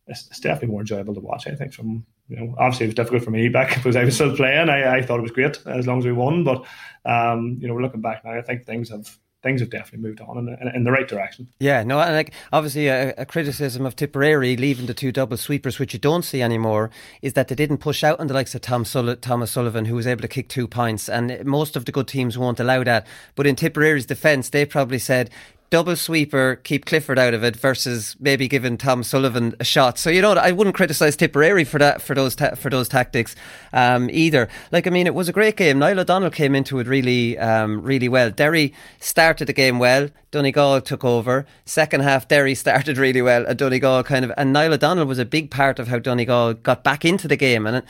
[0.06, 1.46] it's, it's definitely more enjoyable to watch.
[1.46, 4.14] I think from you know obviously it was difficult for me back because I was
[4.14, 4.68] still playing.
[4.68, 6.64] I, I thought it was great as long as we won, but
[7.04, 10.20] um, you know we're looking back now, I think things have things have definitely moved
[10.20, 11.48] on in, in, in the right direction.
[11.58, 15.78] Yeah, no, and like obviously a, a criticism of Tipperary leaving the two double sweepers,
[15.78, 16.90] which you don't see anymore,
[17.20, 20.06] is that they didn't push out on the likes of Tom Thomas Sullivan, who was
[20.06, 23.06] able to kick two points, and most of the good teams won't allow that.
[23.34, 25.30] But in Tipperary's defence, they probably said.
[25.72, 29.98] Double sweeper, keep Clifford out of it, versus maybe giving Tom Sullivan a shot.
[29.98, 33.34] So you know, I wouldn't criticise Tipperary for that for those ta- for those tactics
[33.72, 34.50] um, either.
[34.70, 35.78] Like I mean, it was a great game.
[35.78, 38.30] Niall O'Donnell came into it really, um, really well.
[38.30, 40.10] Derry started the game well.
[40.30, 41.46] Donegal took over.
[41.64, 45.24] Second half, Derry started really well, and Donegal kind of and Niall O'Donnell was a
[45.24, 47.66] big part of how Donegal got back into the game.
[47.66, 47.82] And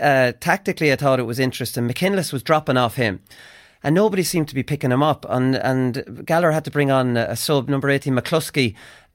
[0.00, 1.86] uh, tactically, I thought it was interesting.
[1.86, 3.20] McKinless was dropping off him.
[3.84, 5.26] And nobody seemed to be picking him up.
[5.28, 8.74] And, and Gallagher had to bring on a sub, number 18, McCluskey,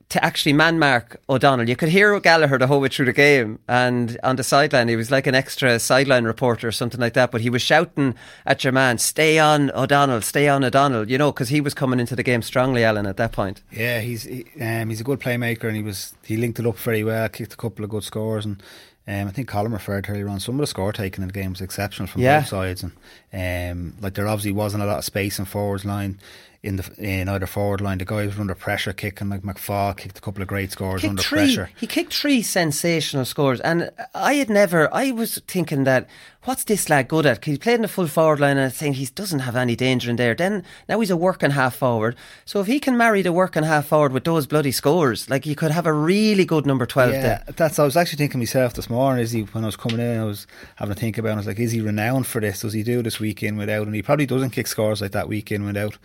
[0.10, 1.68] to actually man mark O'Donnell.
[1.68, 4.96] You could hear Gallagher the whole way through the game, and on the sideline, he
[4.96, 7.32] was like an extra sideline reporter or something like that.
[7.32, 8.16] But he was shouting
[8.46, 12.00] at your man, "Stay on O'Donnell, stay on O'Donnell," you know, because he was coming
[12.00, 13.62] into the game strongly, Alan, at that point.
[13.72, 16.78] Yeah, he's he, um, he's a good playmaker, and he was he linked it up
[16.78, 18.64] very well, kicked a couple of good scores, and
[19.08, 21.34] um, I think Colm referred to earlier on some of the score taking in the
[21.34, 22.40] game was exceptional from Yeah.
[22.42, 26.20] both sides, and um, like there obviously wasn't a lot of space in forwards line.
[26.64, 27.98] In the in either forward line.
[27.98, 31.22] The guys were under pressure kicking, like McFall kicked a couple of great scores under
[31.22, 31.70] three, pressure.
[31.80, 34.94] He kicked three sensational scores, and I had never.
[34.94, 36.08] I was thinking that
[36.48, 37.44] what's this lad good at?
[37.44, 40.10] He played in the full forward line, and I think he doesn't have any danger
[40.10, 40.34] in there.
[40.34, 42.16] Then now he's a working half forward.
[42.46, 45.56] So if he can marry the working half forward with those bloody scores, like you
[45.56, 47.12] could have a really good number twelve.
[47.14, 47.44] Yeah, there.
[47.56, 47.78] that's.
[47.80, 49.24] I was actually thinking myself this morning.
[49.24, 50.20] Is he when I was coming in?
[50.20, 51.30] I was having to think about.
[51.30, 51.34] it.
[51.34, 52.62] I was like, is he renowned for this?
[52.62, 53.86] Does he do this week in without?
[53.86, 55.98] And he probably doesn't kick scores like that week in without.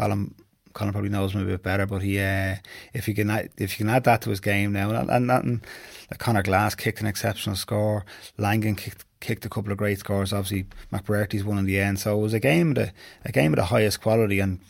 [0.00, 0.32] Colm
[0.72, 2.56] Colm probably knows him a bit better, but he uh,
[2.94, 5.30] if you can add, if you can add that to his game now, and, and,
[5.30, 5.66] and
[6.10, 8.04] like Conor Glass kicked an exceptional score,
[8.38, 10.32] Langan kicked kicked a couple of great scores.
[10.32, 12.92] Obviously, McBrearty's won in the end, so it was a game of the
[13.24, 14.60] a game of the highest quality and.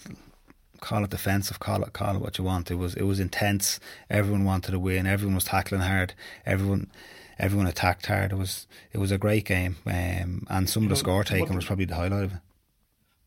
[0.82, 2.70] Call it defensive, call it call it what you want.
[2.70, 3.80] It was it was intense.
[4.08, 5.06] Everyone wanted to win.
[5.06, 6.14] Everyone was tackling hard.
[6.46, 6.90] Everyone
[7.38, 8.32] everyone attacked hard.
[8.32, 11.66] It was it was a great game, um, and some of the score taking was
[11.66, 12.38] probably the highlight of it.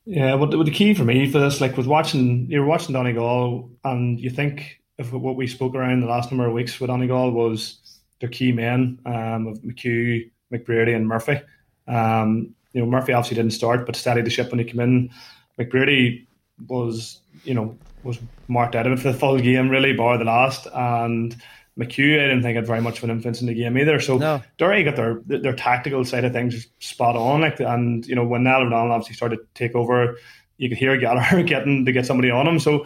[0.06, 4.20] Yeah, but the, key for me for this, like with watching, you're watching Donegal, and
[4.20, 7.80] you think of what we spoke around the last number of weeks with Donegal was
[8.20, 11.40] their key men um, of McHugh, McBrearty, and Murphy.
[11.88, 15.10] Um, you know, Murphy obviously didn't start, but steadied the ship when he came in.
[15.58, 16.26] McBrearty
[16.68, 20.26] was, you know, was marked out of it for the full game, really, bar the
[20.26, 21.36] last, and
[21.78, 24.00] McHugh, I didn't think had very much of an influence in the game either.
[24.00, 24.44] So no.
[24.58, 27.42] Derry got their their tactical side of things spot on.
[27.42, 30.18] Like, and you know when Niall O'Donnell obviously started to take over,
[30.58, 32.60] you could hear Gallagher getting to get somebody on him.
[32.60, 32.86] So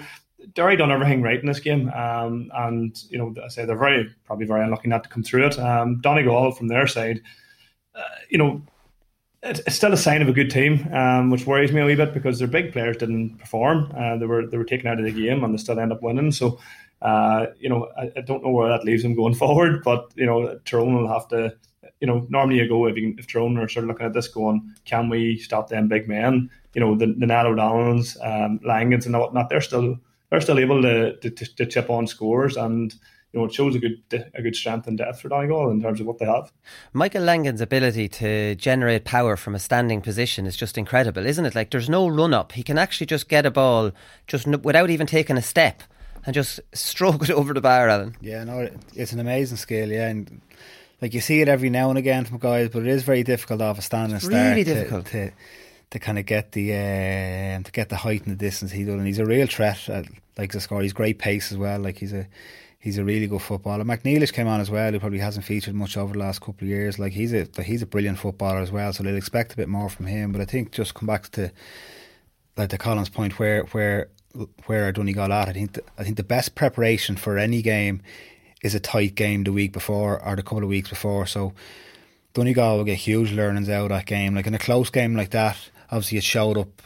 [0.53, 4.09] Derry done everything right in this game, um, and you know I say they're very
[4.23, 5.59] probably very unlucky not to come through it.
[5.59, 7.21] Um, Donegal from their side,
[7.95, 8.61] uh, you know.
[9.43, 12.11] It's still a sign of a good team, um, which worries me a wee bit
[12.11, 13.93] because their big players didn't perform.
[13.95, 16.01] Uh, they were they were taken out of the game and they still end up
[16.01, 16.31] winning.
[16.31, 16.59] So
[17.01, 20.25] uh, you know, I, I, don't know where that leaves them going forward, but you
[20.25, 21.55] know, Tyrone will have to.
[21.99, 24.27] You know, normally you go if you, if Tyrone are sort of looking at this,
[24.27, 26.49] going, can we stop them big men?
[26.73, 29.49] You know, the the Niall O'Donnells, um, Langans, and whatnot.
[29.49, 29.97] They're still
[30.29, 32.93] they're still able to, to, to chip on scores and
[33.33, 34.01] you know, it shows a good
[34.33, 36.51] a good strength and depth for Donegal in terms of what they have.
[36.93, 41.53] Michael Langan's ability to generate power from a standing position is just incredible, isn't it?
[41.53, 43.91] Like there's no run up; he can actually just get a ball
[44.27, 45.83] just without even taking a step
[46.27, 48.15] and just stroke it over the bar, Alan.
[48.21, 49.89] Yeah, no, it's an amazing skill.
[49.89, 50.41] Yeah, and
[51.01, 53.61] like you see it every now and again from guys, but it is very difficult
[53.61, 54.49] off a standing it's start.
[54.49, 55.35] Really difficult to, to,
[55.91, 58.95] to kind of get the uh, to get the height and the distance he does,
[58.95, 59.89] and he's a real threat.
[59.89, 60.05] At,
[60.37, 61.79] like to score, he's great pace as well.
[61.79, 62.27] Like he's a
[62.77, 63.85] he's a really good footballer.
[63.85, 66.67] McNeilish came on as well, who probably hasn't featured much over the last couple of
[66.67, 66.99] years.
[66.99, 69.89] Like he's a he's a brilliant footballer as well, so they'll expect a bit more
[69.89, 70.33] from him.
[70.33, 71.51] But I think just come back to
[72.57, 74.09] like the Collins point where where
[74.65, 75.49] where Donegal at.
[75.49, 78.01] I think the, I think the best preparation for any game
[78.63, 81.25] is a tight game the week before or the couple of weeks before.
[81.25, 81.53] So
[82.33, 84.35] Donegal will get huge learnings out of that game.
[84.35, 85.57] Like in a close game like that,
[85.91, 86.81] obviously it showed up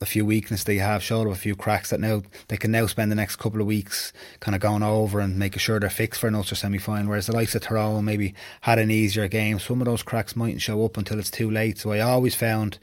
[0.00, 2.86] a few weaknesses they have, showed up a few cracks that now they can now
[2.86, 6.20] spend the next couple of weeks kind of going over and making sure they're fixed
[6.20, 7.08] for an Ulster semi final.
[7.08, 9.58] Whereas the likes of Tyrone maybe had an easier game.
[9.58, 11.78] Some of those cracks mightn't show up until it's too late.
[11.78, 12.78] So I always found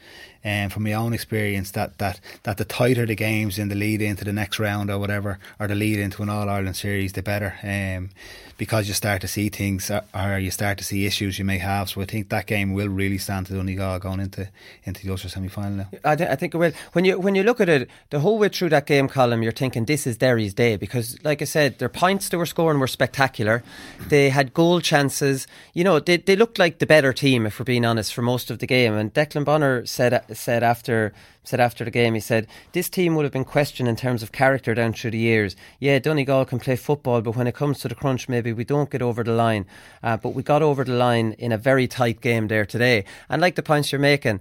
[0.46, 4.02] um, from my own experience that, that, that the tighter the games in the lead
[4.02, 7.24] into the next round or whatever, or the lead into an All Ireland series, the
[7.24, 7.56] better.
[7.64, 8.12] Um,
[8.58, 11.58] because you start to see things uh, or you start to see issues you may
[11.58, 11.90] have.
[11.90, 14.50] So I think that game will really stand to Donegal going into
[14.84, 15.86] into the Ulster semi final.
[16.04, 16.72] I, th- I think it will.
[16.94, 19.52] When you when you look at it, the whole way through that game Colm, you're
[19.52, 22.88] thinking this is Derry's day because, like I said, their points they were scoring were
[22.88, 23.64] spectacular.
[24.08, 25.48] They had goal chances.
[25.74, 28.50] You know, they they looked like the better team, if we're being honest, for most
[28.50, 28.94] of the game.
[28.94, 31.14] And Declan Bonner said said after
[31.44, 34.32] said after the game, he said, This team would have been questioned in terms of
[34.32, 35.56] character down through the years.
[35.80, 38.90] Yeah, Donegal can play football, but when it comes to the crunch, maybe we don't
[38.90, 39.66] get over the line.
[40.04, 43.06] Uh, but we got over the line in a very tight game there today.
[43.30, 44.40] And like the points you're making,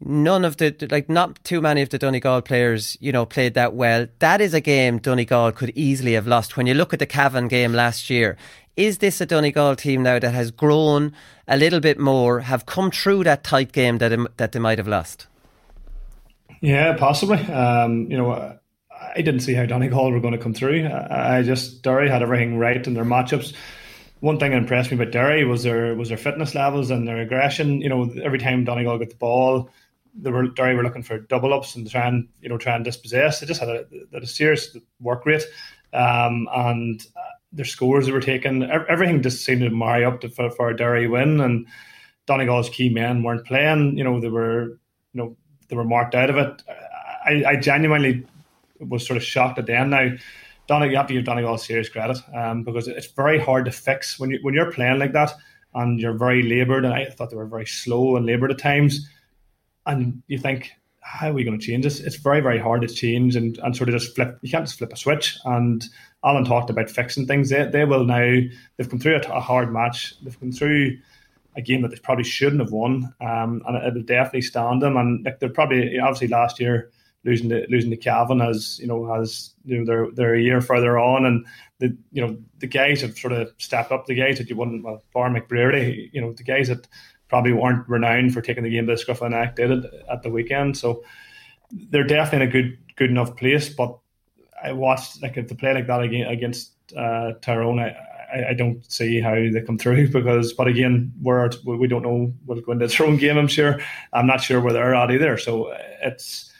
[0.00, 3.72] none of the like not too many of the Donegal players you know played that
[3.72, 7.06] well that is a game Donegal could easily have lost when you look at the
[7.06, 8.36] Cavan game last year
[8.76, 11.14] is this a Donegal team now that has grown
[11.48, 14.88] a little bit more have come through that tight game that that they might have
[14.88, 15.28] lost
[16.66, 17.38] yeah, possibly.
[17.38, 18.58] Um, you know,
[18.90, 20.84] I didn't see how Donegal were going to come through.
[20.88, 23.54] I just Derry had everything right in their matchups.
[24.18, 27.18] One thing that impressed me about Derry was their was their fitness levels and their
[27.18, 27.80] aggression.
[27.80, 29.70] You know, every time Donegal got the ball,
[30.12, 32.84] they were Derry were looking for double ups and try and you know try and
[32.84, 33.38] dispossess.
[33.38, 35.44] They just had a, had a serious work rate,
[35.92, 37.00] um, and
[37.52, 38.64] their scores they were taking.
[38.64, 41.40] Everything just seemed to marry up to, for, for a Derry win.
[41.40, 41.68] And
[42.26, 43.96] Donegal's key men weren't playing.
[43.96, 44.80] You know, they were
[45.12, 45.36] you know
[45.68, 46.62] they were marked out of it.
[47.24, 48.24] I, I genuinely
[48.80, 49.90] was sort of shocked at the end.
[49.90, 50.10] Now,
[50.66, 54.18] Donegal, you have to give Donegal serious credit um, because it's very hard to fix
[54.18, 55.32] when you when you're playing like that
[55.74, 56.84] and you're very laboured.
[56.84, 59.08] And I thought they were very slow and laboured at times.
[59.84, 62.00] And you think, how are we going to change this?
[62.00, 64.38] It's very, very hard to change and, and sort of just flip.
[64.42, 65.38] You can't just flip a switch.
[65.44, 65.84] And
[66.24, 67.50] Alan talked about fixing things.
[67.50, 68.40] They, they will now,
[68.76, 70.14] they've come through a, a hard match.
[70.22, 70.98] They've come through
[71.56, 73.14] a game that they probably shouldn't have won.
[73.20, 74.96] Um, and it'll definitely stand them.
[74.96, 76.90] And like they're probably, obviously last year,
[77.26, 80.60] losing to losing to Cavan as you know as you know they're they're a year
[80.60, 81.44] further on and
[81.80, 84.84] the you know the guys have sort of stepped up the guys that you wouldn't
[84.84, 86.86] well Bar McBrearty you know the guys that
[87.28, 89.84] probably weren't renowned for taking the game to the scruff of the neck did it
[90.08, 91.02] at the weekend so
[91.72, 93.98] they're definitely in a good good enough place but
[94.62, 97.80] I watched like if they play like that against uh, Tyrone
[98.36, 102.32] I, I, don't see how they come through because, but again, we're we don't know
[102.44, 103.38] what'll go into their own game.
[103.38, 103.80] I'm sure.
[104.12, 105.38] I'm not sure where they're at either.
[105.38, 106.52] So uh, it's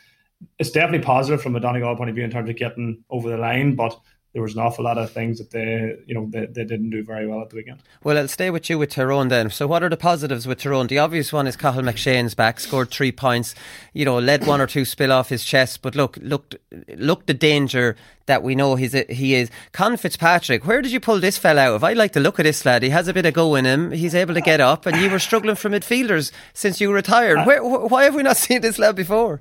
[0.59, 3.39] it's definitely positive from a Donegal point of view in terms of getting over the
[3.39, 3.99] line, but
[4.37, 7.03] there was an awful lot of things that they, you know, they, they didn't do
[7.03, 7.81] very well at the weekend.
[8.05, 9.49] Well, I'll stay with you with Tyrone then.
[9.49, 10.89] So, what are the positives with Tyrone?
[10.89, 13.55] The obvious one is Cathal McShane's back, scored three points,
[13.95, 16.55] you know, led one or two spill off his chest, but look, look,
[16.99, 19.51] look, the danger that we know he's a, he is.
[19.73, 21.85] Conn Kilpatrick, where did you pull this fella out of?
[21.85, 22.83] I like the look of this lad.
[22.83, 23.91] He has a bit of go in him.
[23.91, 27.47] He's able to get up, and you were struggling for midfielders since you retired.
[27.47, 29.41] Where, why have we not seen this lad before?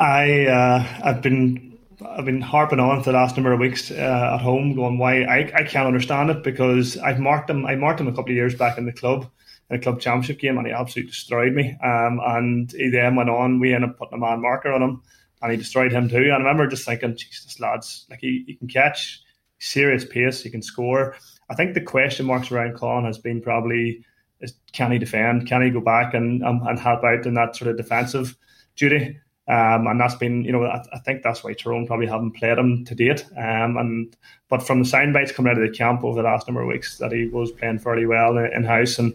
[0.00, 1.73] I uh, I've been
[2.06, 5.22] I've been harping on for the last number of weeks uh, at home, going why
[5.22, 7.66] I, I can't understand it because I've marked him.
[7.66, 9.30] I marked him a couple of years back in the club
[9.70, 11.76] in a club championship game, and he absolutely destroyed me.
[11.82, 13.60] Um, and he then went on.
[13.60, 15.02] We ended up putting a man marker on him,
[15.42, 16.16] and he destroyed him too.
[16.16, 19.22] And I remember just thinking, Jesus, lads, like he, he can catch
[19.58, 21.16] serious pace, he can score.
[21.48, 24.04] I think the question marks around Colin has been probably
[24.40, 25.46] is can he defend?
[25.46, 28.36] Can he go back and um, and help out in that sort of defensive
[28.76, 29.18] duty?
[29.46, 32.56] Um, and that's been, you know, I, I, think that's why Tyrone probably haven't played
[32.56, 33.26] him to date.
[33.36, 34.16] Um, and
[34.48, 36.68] but from the sound bites coming out of the camp over the last number of
[36.68, 39.14] weeks, that he was playing fairly well in house, and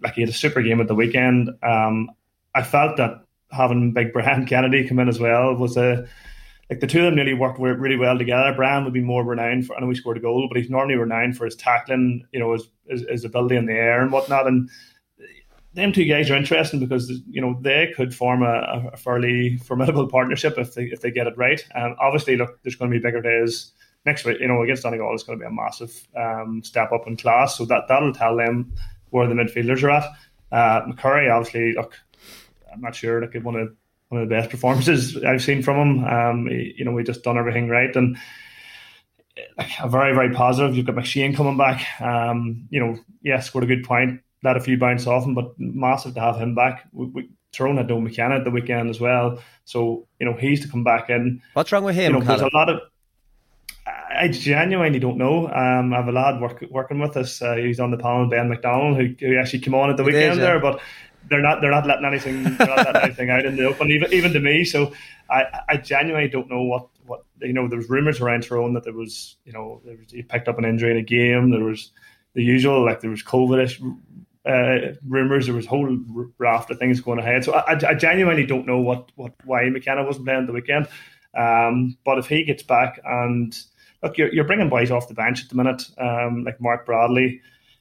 [0.00, 1.50] like he had a super game at the weekend.
[1.64, 2.08] Um,
[2.54, 6.06] I felt that having Big Brian Kennedy come in as well was a
[6.70, 8.54] like the two of them nearly worked really well together.
[8.54, 10.94] Brian would be more renowned for, I know he scored a goal, but he's normally
[10.94, 14.46] renowned for his tackling, you know, his, his, his ability in the air and whatnot.
[14.46, 14.70] And
[15.74, 20.06] them two guys are interesting because you know they could form a, a fairly formidable
[20.06, 21.64] partnership if they if they get it right.
[21.74, 23.72] And obviously, look, there's going to be bigger days
[24.06, 24.38] next week.
[24.40, 27.58] You know, against Donegal, it's going to be a massive um, step up in class.
[27.58, 28.72] So that that'll tell them
[29.10, 30.04] where the midfielders are at.
[30.52, 31.98] Uh, McCurry, obviously, look,
[32.72, 33.20] I'm not sure.
[33.20, 33.74] Like one of
[34.08, 36.04] one of the best performances I've seen from him.
[36.04, 38.16] Um, he, you know, we just done everything right and.
[39.80, 40.76] A very, very positive.
[40.76, 42.00] You've got McShane coming back.
[42.00, 45.54] Um, you know, yes, scored a good point let a few bounce off him, but
[45.58, 46.86] massive to have him back.
[46.92, 50.60] We, we, Tyrone had no McKenna at the weekend as well, so you know he's
[50.62, 51.40] to come back in.
[51.54, 52.14] What's wrong with him?
[52.14, 52.80] You know, there's a lot of.
[53.86, 55.48] I genuinely don't know.
[55.48, 57.42] Um, I have a lad work, working with us.
[57.42, 60.38] Uh, he's on the panel, Ben McDonald, who, who actually came on at the weekend
[60.38, 60.46] yeah.
[60.46, 60.80] there, but
[61.28, 64.12] they're not they're not letting anything they're not letting anything out in the open, even
[64.12, 64.64] even to me.
[64.64, 64.92] So
[65.30, 67.68] I, I genuinely don't know what what you know.
[67.68, 70.58] There was rumours around Tyrone that there was you know there was, he picked up
[70.58, 71.50] an injury in a game.
[71.50, 71.92] There was
[72.34, 73.62] the usual like there was COVID
[74.46, 75.46] uh, rumors.
[75.46, 75.98] There was a whole
[76.38, 77.44] raft of things going ahead.
[77.44, 80.88] So I, I, genuinely don't know what, what why McKenna wasn't playing the weekend.
[81.36, 83.56] Um, but if he gets back and
[84.02, 87.40] look, you're, you're bringing boys off the bench at the minute, um, like Mark Bradley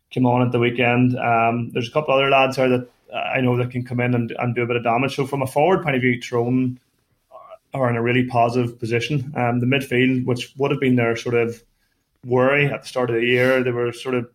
[0.10, 1.18] came on at the weekend.
[1.18, 4.34] Um, there's a couple other lads here that I know that can come in and,
[4.40, 5.16] and do a bit of damage.
[5.16, 6.80] So from a forward point of view, Tyrone
[7.74, 9.34] are in a really positive position.
[9.36, 11.64] Um, the midfield, which would have been their sort of
[12.26, 14.30] worry at the start of the year, they were sort of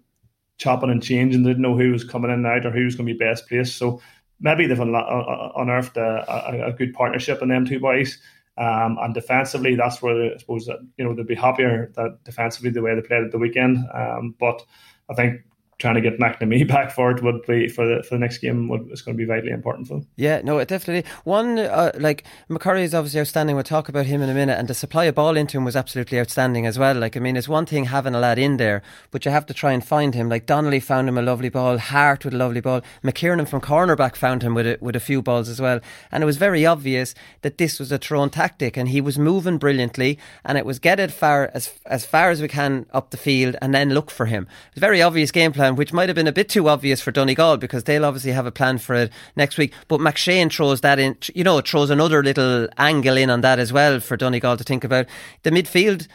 [0.58, 1.42] chopping and changing.
[1.42, 3.18] They didn't know who was coming in and out or who was going to be
[3.18, 3.76] best placed.
[3.76, 4.00] So
[4.40, 8.18] maybe they've unearthed a, a, a good partnership in them two boys.
[8.56, 12.70] Um, and defensively, that's where I suppose that, you know they'd be happier that defensively
[12.70, 13.78] the way they played at the weekend.
[13.94, 14.64] Um, but
[15.08, 15.42] I think
[15.78, 18.68] trying to get McNamee back for it would be for the for the next game
[18.68, 20.06] would, is going to be vitally important for them.
[20.16, 21.08] Yeah, no, definitely.
[21.24, 23.54] One uh, like McCurry is obviously outstanding.
[23.54, 25.76] We'll talk about him in a minute, and the supply of ball into him was
[25.76, 26.94] absolutely outstanding as well.
[26.94, 29.54] Like I mean, it's one thing having a lad in there, but you have to
[29.54, 30.28] try and find him.
[30.28, 34.16] Like Donnelly found him a lovely ball, Harte with a lovely ball, McKernan from cornerback
[34.16, 37.14] found him with a, with a few balls as well, and it was very obvious
[37.42, 40.98] that this was a Tyrone tactic, and he was moving brilliantly, and it was get
[40.98, 44.26] it far as as far as we can up the field, and then look for
[44.26, 44.48] him.
[44.68, 47.10] It's a very obvious game plan which might have been a bit too obvious for
[47.10, 49.72] Donegal because they'll obviously have a plan for it next week.
[49.88, 53.72] But McShane throws that in, you know, throws another little angle in on that as
[53.72, 55.06] well for Donegal to think about.
[55.42, 56.08] The midfield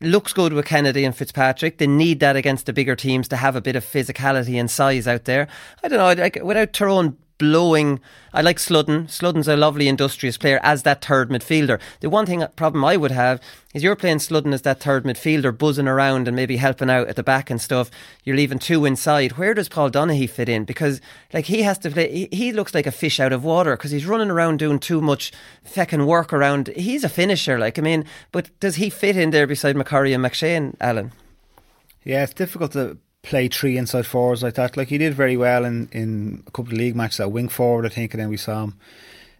[0.00, 1.78] looks good with Kennedy and Kilpatrick.
[1.78, 5.06] They need that against the bigger teams to have a bit of physicality and size
[5.06, 5.48] out there.
[5.82, 8.00] I don't know, like, without Tyrone blowing.
[8.32, 9.06] I like Sludden.
[9.08, 11.80] Sludden's a lovely, industrious player as that third midfielder.
[12.00, 13.40] The one thing problem I would have
[13.74, 17.16] is you're playing Sludden as that third midfielder, buzzing around and maybe helping out at
[17.16, 17.90] the back and stuff.
[18.24, 19.32] You're leaving two inside.
[19.32, 20.64] Where does Paul Donaghy fit in?
[20.64, 21.00] Because
[21.32, 22.10] like he has to play.
[22.10, 25.00] He, he looks like a fish out of water because he's running around doing too
[25.00, 25.32] much
[25.66, 26.68] feckin' work around.
[26.68, 27.58] He's a finisher.
[27.58, 31.12] Like I mean, but does he fit in there beside McCurry and McShane, Alan?
[32.04, 34.76] Yeah, it's difficult to play three inside forwards like that.
[34.76, 37.84] Like he did very well in, in a couple of league matches at wing forward,
[37.84, 38.74] I think, and then we saw him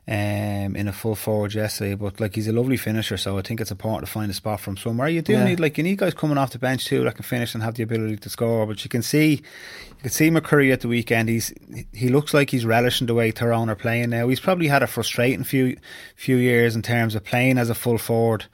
[0.09, 1.95] um, in a full forward yesterday.
[1.95, 4.59] But like he's a lovely finisher, so I think it's important to find a spot
[4.59, 5.09] from somewhere.
[5.09, 5.45] You do yeah.
[5.45, 7.75] need like you need guys coming off the bench too that can finish and have
[7.75, 8.67] the ability to score.
[8.67, 11.29] But you can see you can see McCurry at the weekend.
[11.29, 11.55] He's
[11.93, 14.27] he looks like he's relishing the way Tyrone are playing now.
[14.27, 15.77] He's probably had a frustrating few
[16.17, 18.47] few years in terms of playing as a full forward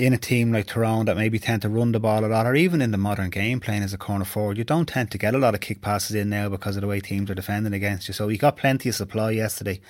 [0.00, 2.54] in a team like Tyrone that maybe tend to run the ball a lot, or
[2.54, 5.34] even in the modern game playing as a corner forward, you don't tend to get
[5.34, 8.08] a lot of kick passes in now because of the way teams are defending against
[8.08, 8.14] you.
[8.14, 9.80] So he got plenty of supply yesterday,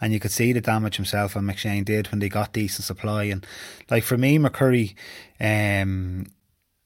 [0.00, 3.24] and you could see the damage himself and McShane did when they got decent supply.
[3.24, 3.46] And
[3.90, 4.94] like for me, McCurry,
[5.40, 6.26] um,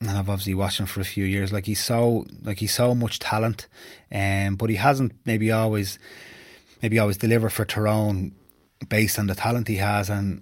[0.00, 1.52] and I've obviously watched him for a few years.
[1.52, 3.66] Like he's so like he's so much talent,
[4.12, 5.98] um, but he hasn't maybe always
[6.82, 8.32] maybe always delivered for Tyrone
[8.88, 10.40] based on the talent he has and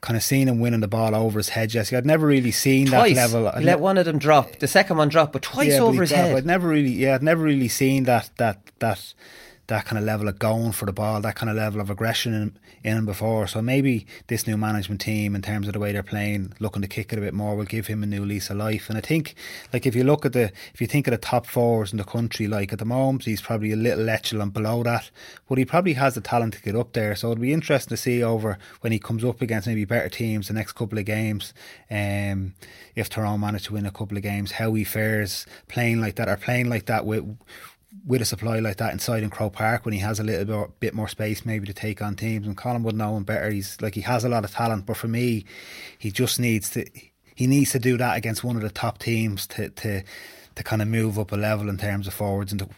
[0.00, 1.96] kind of seeing him winning the ball over his head, Jesse.
[1.96, 3.14] I'd never really seen twice.
[3.16, 3.50] that level.
[3.58, 6.10] He let one of them drop, the second one drop, but twice yeah, over his
[6.10, 6.36] head.
[6.36, 9.14] I'd never really, yeah, I'd never really seen that that that
[9.70, 12.34] that kind of level of going for the ball, that kind of level of aggression
[12.34, 13.46] in, in him before.
[13.46, 16.88] So maybe this new management team, in terms of the way they're playing, looking to
[16.88, 18.88] kick it a bit more, will give him a new lease of life.
[18.88, 19.36] And I think,
[19.72, 22.04] like if you look at the, if you think of the top forwards in the
[22.04, 25.10] country, like at the moment he's probably a little echelon below that,
[25.48, 27.14] but he probably has the talent to get up there.
[27.14, 30.48] So it'll be interesting to see over when he comes up against maybe better teams
[30.48, 31.54] the next couple of games.
[31.90, 32.54] Um,
[32.96, 36.28] if Tyrone manage to win a couple of games, how he fares playing like that
[36.28, 37.36] or playing like that with
[38.06, 40.94] with a supply like that inside in Crow Park when he has a little bit
[40.94, 42.46] more space maybe to take on teams.
[42.46, 43.50] And Colm would know him better.
[43.50, 45.44] He's like he has a lot of talent but for me
[45.98, 46.86] he just needs to
[47.34, 50.02] he needs to do that against one of the top teams to to
[50.56, 52.68] to kind of move up a level in terms of forwards and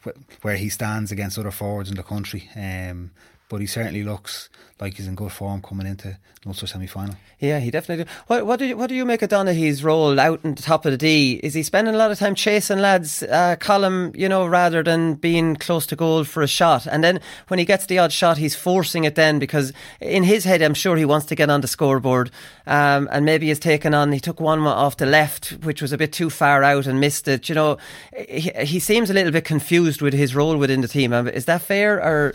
[0.43, 2.49] where he stands against other forwards in the country.
[2.55, 3.11] Um,
[3.53, 4.49] but he certainly looks
[4.81, 7.17] like he's in good form coming into the Ulster semi final.
[7.39, 8.05] Yeah, he definitely.
[8.05, 8.11] Do.
[8.29, 10.87] What, what do you, what do you make of Donaghy's role out in the top
[10.87, 11.39] of the D?
[11.43, 15.17] Is he spending a lot of time chasing lads, uh, Colm, you know, rather than
[15.17, 16.87] being close to goal for a shot?
[16.87, 20.45] And then when he gets the odd shot, he's forcing it then because in his
[20.45, 22.31] head, I'm sure he wants to get on the scoreboard.
[22.67, 24.13] Um, and maybe he's taken on.
[24.13, 27.29] He took one off the left, which was a bit too far out and missed
[27.29, 27.51] it.
[27.51, 27.77] You know,
[28.17, 31.13] he, he seems a little bit confused with his role within the team.
[31.13, 32.35] Is that fair or?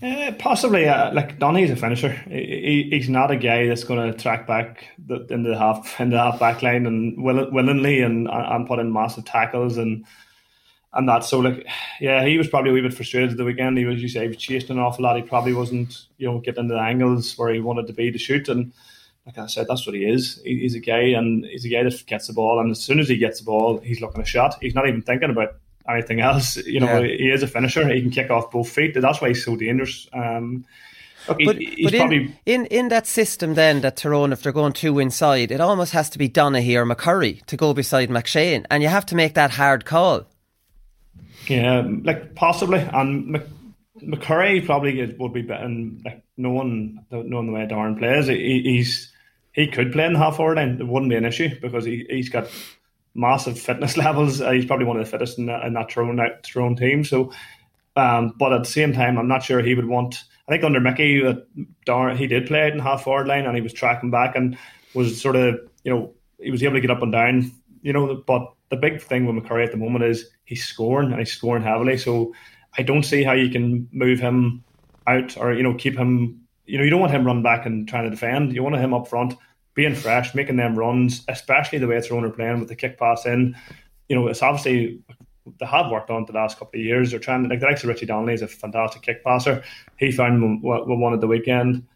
[0.00, 2.10] Uh, possibly, uh, like Donny's a finisher.
[2.28, 6.10] He, he's not a guy that's going to track back the, in the half in
[6.10, 10.04] the half back line and will, willingly and and put in massive tackles and
[10.92, 11.24] and that.
[11.24, 11.66] So like,
[12.00, 13.76] yeah, he was probably a wee bit frustrated the weekend.
[13.76, 15.16] He was, you say, he was chasing an awful lot.
[15.16, 18.18] He probably wasn't, you know, getting into the angles where he wanted to be to
[18.18, 18.48] shoot.
[18.48, 18.72] And
[19.26, 20.40] like I said, that's what he is.
[20.44, 22.60] He, he's a guy, and he's a guy that gets the ball.
[22.60, 24.54] And as soon as he gets the ball, he's looking a shot.
[24.60, 25.56] He's not even thinking about
[25.88, 26.56] anything else.
[26.56, 27.16] You know, yeah.
[27.16, 27.88] he is a finisher.
[27.88, 28.94] He can kick off both feet.
[28.94, 30.08] That's why he's so dangerous.
[30.12, 30.64] Um,
[31.26, 35.50] but, but in, in, in that system then that Tyrone, if they're going two inside,
[35.50, 39.04] it almost has to be Donaghy or McCurry to go beside McShane, and you have
[39.06, 40.26] to make that hard call.
[41.46, 43.42] Yeah, like possibly, and Mc,
[44.02, 45.64] McCurry probably would be better.
[45.64, 49.12] And like knowing knowing the way Darren plays, he, he's
[49.52, 50.78] he could play in the half forward line.
[50.80, 52.48] It wouldn't be an issue because he he's got
[53.18, 54.40] massive fitness levels.
[54.40, 57.04] Uh, he's probably one of the fittest in that, in that Tyrone, Tyrone team.
[57.04, 57.32] So,
[57.96, 60.22] um, but at the same time, I'm not sure he would want.
[60.48, 63.60] I think under Mickey, uh, he did play it in half forward line and he
[63.60, 64.56] was tracking back and
[64.94, 67.52] was sort of, you know, he was able to get up and down,
[67.82, 68.22] you know.
[68.26, 71.64] But the big thing with McCurry at the moment is he's scoring and he's scoring
[71.64, 71.98] heavily.
[71.98, 72.32] So
[72.78, 74.64] I don't see how you can move him
[75.06, 77.88] out or, you know, keep him, you know, you don't want him run back and
[77.88, 78.54] trying to defend.
[78.54, 79.34] You want him up front
[79.78, 83.24] being fresh, making them runs, especially the way Tyrone are playing with the kick pass
[83.26, 83.54] in.
[84.08, 85.00] You know, it's obviously
[85.60, 87.12] they have worked on the last couple of years.
[87.12, 89.62] They're trying, to, like the likes of Richie Donnelly is a fantastic kick passer.
[89.96, 91.86] He found one at the weekend.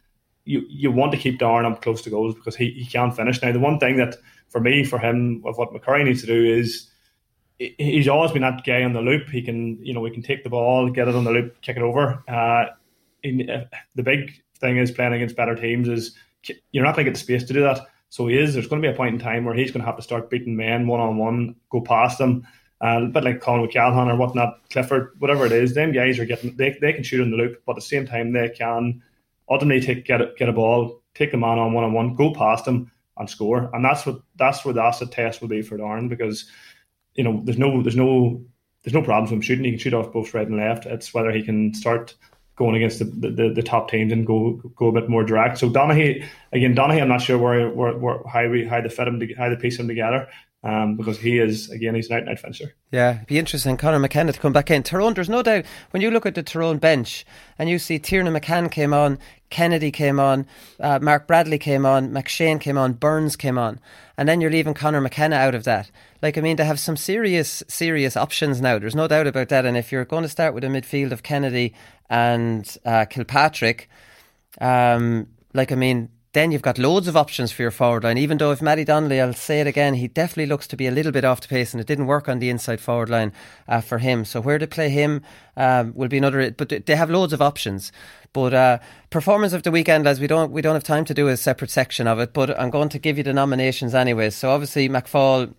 [0.44, 3.42] You you want to keep Darren up close to goals because he, he can finish.
[3.42, 4.14] Now, the one thing that
[4.48, 6.88] for me, for him, of what McCurry needs to do is
[7.58, 9.28] he's always been that guy on the loop.
[9.28, 11.76] He can, you know, he can take the ball, get it on the loop, kick
[11.76, 12.22] it over.
[12.28, 12.66] Uh,
[13.24, 13.64] in, uh,
[13.96, 16.16] the big thing is playing against better teams is
[16.70, 17.86] you're not going to get the space to do that.
[18.08, 18.52] So he is.
[18.52, 20.30] There's going to be a point in time where he's going to have to start
[20.30, 22.46] beating men one on one, go past them.
[22.80, 26.56] Uh, but like Con O'Callaghan or whatnot, Clifford, whatever it is, them guys are getting
[26.56, 29.00] they, they can shoot in the loop, but at the same time they can
[29.48, 32.34] ultimately take get a, get a ball, take a man on one on one, go
[32.34, 33.70] past him and score.
[33.72, 36.50] And that's what that's where the acid test will be for Darren because
[37.14, 38.42] you know there's no there's no
[38.82, 39.64] there's no problems with him shooting.
[39.64, 40.86] He can shoot off both right and left.
[40.86, 42.16] It's whether he can start
[42.56, 45.58] going against the, the, the, top teams and go go a bit more direct.
[45.58, 49.08] So Donaghy again, Donaghy, I'm not sure where, where, where how we how they fit
[49.08, 50.28] him how they piece him together.
[50.64, 52.72] Um, because he is again he's an out and out finisher.
[52.92, 54.84] Yeah, it'd be interesting, Conor McKenna to come back in.
[54.84, 57.26] Tyrone, there's no doubt when you look at the Tyrone bench
[57.58, 59.18] and you see Tiernan McCann came on,
[59.50, 60.46] Kennedy came on,
[60.78, 63.80] uh, Mark Bradley came on, McShane came on, Burns came on,
[64.16, 65.90] and then you're leaving Conor McKenna out of that.
[66.22, 68.78] Like, I mean, they have some serious, serious options now.
[68.78, 69.66] There's no doubt about that.
[69.66, 71.74] And if you're going to start with a midfield of Kennedy
[72.08, 73.88] and uh, Kilpatrick,
[74.60, 78.16] um, like, I mean, then you've got loads of options for your forward line.
[78.16, 80.90] Even though if Matty Donnelly, I'll say it again, he definitely looks to be a
[80.90, 83.32] little bit off the pace, and it didn't work on the inside forward line
[83.68, 84.24] uh, for him.
[84.24, 85.22] So where to play him
[85.56, 86.50] um, will be another.
[86.50, 87.92] But they have loads of options.
[88.32, 88.78] But uh,
[89.10, 91.70] performance of the weekend, as we don't we don't have time to do a separate
[91.70, 92.32] section of it.
[92.32, 94.30] But I'm going to give you the nominations anyway.
[94.30, 95.52] So obviously McFall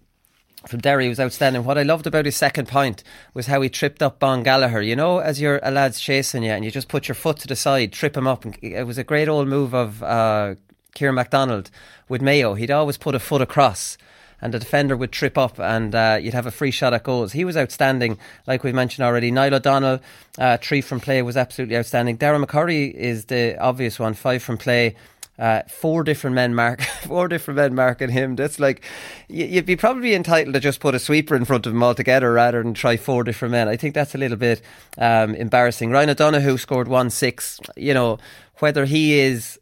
[0.68, 1.64] from Derry was outstanding.
[1.66, 3.04] What I loved about his second point
[3.34, 4.82] was how he tripped up Bán Gallagher.
[4.82, 7.48] You know, as your a lad's chasing you and you just put your foot to
[7.48, 8.46] the side, trip him up.
[8.46, 10.56] And it was a great old move of uh,
[10.96, 11.70] Ciarán McDonald
[12.08, 12.54] with Mayo.
[12.54, 13.98] He'd always put a foot across.
[14.42, 17.32] And the defender would trip up, and uh, you'd have a free shot at goals.
[17.32, 19.32] He was outstanding, like we mentioned already.
[19.32, 20.02] Niall O'Donnell,
[20.38, 22.18] uh, three from play, was absolutely outstanding.
[22.18, 24.96] Darren McCurry is the obvious one, five from play.
[25.40, 28.36] Uh, four different men mark, four different men marking him.
[28.36, 28.84] That's like
[29.28, 32.62] you'd be probably entitled to just put a sweeper in front of him altogether rather
[32.62, 33.68] than try four different men.
[33.68, 34.62] I think that's a little bit
[35.00, 35.90] um, embarrassing.
[35.90, 37.60] Ryan O'Donoghue scored one six.
[37.76, 38.20] You know
[38.60, 39.60] whether he is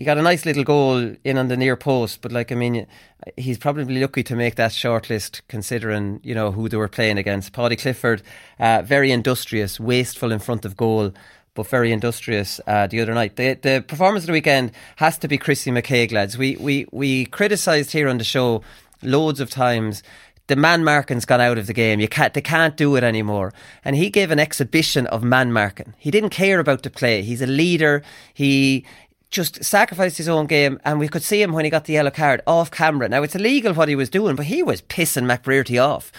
[0.00, 2.86] he got a nice little goal in on the near post, but like I mean,
[3.36, 7.52] he's probably lucky to make that shortlist considering you know who they were playing against.
[7.52, 8.22] Paudie Clifford,
[8.58, 11.12] uh, very industrious, wasteful in front of goal
[11.54, 13.36] but very industrious uh, the other night.
[13.36, 16.38] The, the performance of the weekend has to be Chrissy McKaigue, lads.
[16.38, 18.62] We, we, we criticised here on the show
[19.02, 20.02] loads of times
[20.46, 22.00] the man marking's gone out of the game.
[22.00, 23.52] You can't, they can't do it anymore.
[23.84, 25.94] And he gave an exhibition of man marking.
[25.96, 27.22] He didn't care about the play.
[27.22, 28.02] He's a leader.
[28.34, 28.84] He
[29.30, 32.10] just sacrificed his own game, and we could see him when he got the yellow
[32.10, 33.08] card off camera.
[33.08, 36.10] Now it's illegal what he was doing, but he was pissing McBrearty off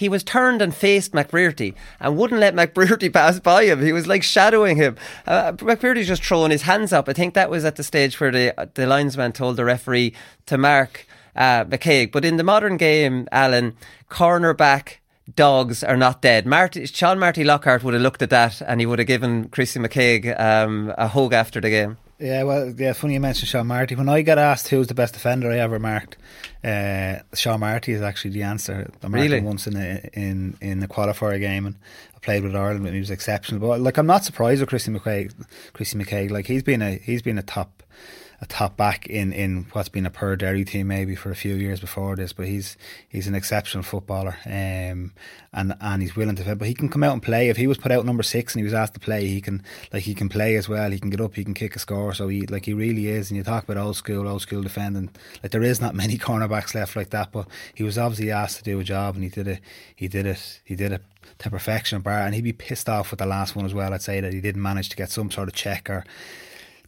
[0.00, 3.82] he was turned and faced McBrearty and wouldn't let McBrearty pass by him.
[3.82, 4.96] He was like shadowing him.
[5.26, 7.06] Uh, McBrearty just throwing his hands up.
[7.06, 10.14] I think that was at the stage where the the linesman told the referee
[10.46, 12.12] to mark uh, McKaigue.
[12.12, 13.76] But in the modern game, Alan,
[14.08, 14.94] cornerback
[15.36, 16.46] dogs are not dead.
[16.46, 19.80] Marty, Sean Marty Lockhart would have looked at that and he would have given Chrissy
[19.80, 21.98] McKaigue um, a hug after the game.
[22.20, 23.94] Yeah, well, yeah, funny you mentioned Sean Marty.
[23.94, 26.18] When I get asked who's the best defender I ever marked,
[26.62, 28.90] uh, Sean Marty is actually the answer.
[29.02, 29.38] I marked really?
[29.38, 31.76] him once in a, in in the qualifier game, and
[32.14, 33.66] I played with Ireland, and he was exceptional.
[33.66, 35.32] But like, I'm not surprised with Chrissy McKaigue.
[35.72, 37.79] Chrissy McKaigue, like he's been a he's been a top
[38.42, 41.54] a top back in, in what's been a per Derry team maybe for a few
[41.56, 42.76] years before this, but he's
[43.06, 45.12] he's an exceptional footballer, um,
[45.52, 46.42] and and he's willing to.
[46.42, 47.50] Defend but he can come out and play.
[47.50, 49.62] If he was put out number six and he was asked to play, he can
[49.92, 50.90] like he can play as well.
[50.90, 52.14] He can get up, he can kick a score.
[52.14, 53.30] So he like he really is.
[53.30, 55.10] And you talk about old school, old school defending.
[55.42, 58.64] Like there is not many cornerbacks left like that, but he was obviously asked to
[58.64, 59.60] do a job, and he did it.
[59.94, 60.60] He did it.
[60.64, 61.02] He did it
[61.40, 62.20] to perfection, bar.
[62.20, 63.92] And he'd be pissed off with the last one as well.
[63.92, 66.04] I'd say that he didn't manage to get some sort of check or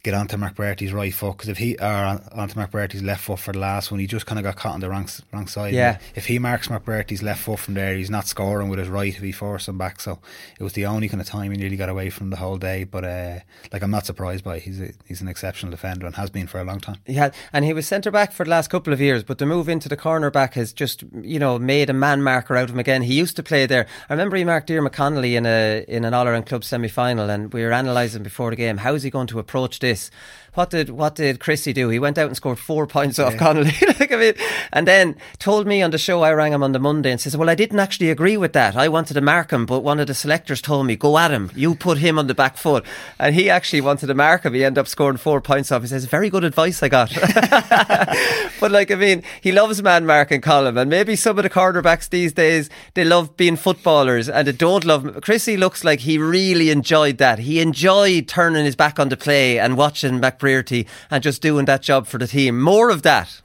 [0.03, 3.59] get onto McBrearty's right foot because if he or onto McBrearty's left foot for the
[3.59, 5.73] last one, he just kind of got caught on the wrong wrong side.
[5.73, 5.97] Yeah.
[6.13, 9.21] If he marks McBrearty's left foot from there, he's not scoring with his right if
[9.21, 10.01] he forces him back.
[10.01, 10.19] So
[10.59, 12.83] it was the only kind of time he nearly got away from the whole day.
[12.83, 13.39] But uh,
[13.71, 14.63] like I'm not surprised by it.
[14.63, 16.97] he's a, he's an exceptional defender and has been for a long time.
[17.07, 19.23] Had, and he was centre back for the last couple of years.
[19.23, 22.57] But the move into the corner back has just you know made a man marker
[22.57, 23.03] out of him again.
[23.03, 23.87] He used to play there.
[24.09, 27.29] I remember he marked Diarmuid Connolly in a in an All Ireland Club semi final,
[27.29, 30.11] and we were analysing before the game how is he going to approach this this
[30.53, 31.89] what did what did Chrissy do?
[31.89, 33.39] He went out and scored four points off yeah.
[33.39, 33.73] Connolly.
[33.99, 34.33] like I mean,
[34.71, 37.35] and then told me on the show I rang him on the Monday and says,
[37.35, 38.75] "Well, I didn't actually agree with that.
[38.75, 41.51] I wanted to mark him, but one of the selectors told me go at him.
[41.55, 42.85] You put him on the back foot."
[43.17, 44.53] And he actually wanted to mark him.
[44.53, 45.81] He ended up scoring four points off.
[45.81, 47.11] He says, "Very good advice I got."
[48.59, 52.09] but like I mean, he loves man marking Colm, and maybe some of the cornerbacks
[52.09, 55.19] these days they love being footballers and they don't love.
[55.21, 57.39] Chrissy looks like he really enjoyed that.
[57.39, 61.65] He enjoyed turning his back on the play and watching Mac McBrearty and just doing
[61.65, 62.61] that job for the team.
[62.61, 63.41] More of that.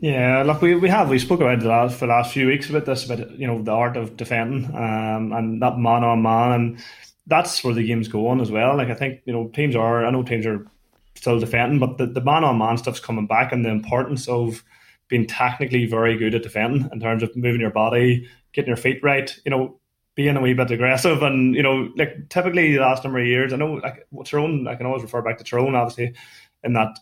[0.00, 2.68] Yeah, look, we, we have we spoke about the last for the last few weeks
[2.68, 6.52] about this about you know the art of defending um, and that man on man
[6.52, 6.84] and
[7.26, 8.76] that's where the game's going as well.
[8.76, 10.66] Like I think you know teams are I know teams are
[11.14, 14.62] still defending, but the, the man on man stuff's coming back and the importance of
[15.08, 19.02] being technically very good at defending in terms of moving your body, getting your feet
[19.02, 19.34] right.
[19.44, 19.80] You know,
[20.14, 23.52] being a wee bit aggressive and you know like typically the last number of years
[23.52, 26.14] I know like Tyrone I can always refer back to Tyrone obviously
[26.62, 26.98] in that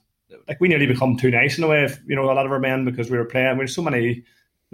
[0.48, 2.52] like we nearly become too nice in a way if, you know a lot of
[2.52, 4.24] our men because we were playing we had so many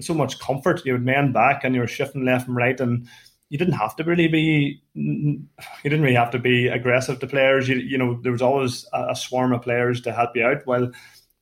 [0.01, 0.85] so much comfort.
[0.85, 3.09] You had men back and you were shifting left and right, and
[3.49, 5.41] you didn't have to really be you
[5.83, 7.69] didn't really have to be aggressive to players.
[7.69, 10.67] You you know there was always a, a swarm of players to help you out.
[10.67, 10.93] Well,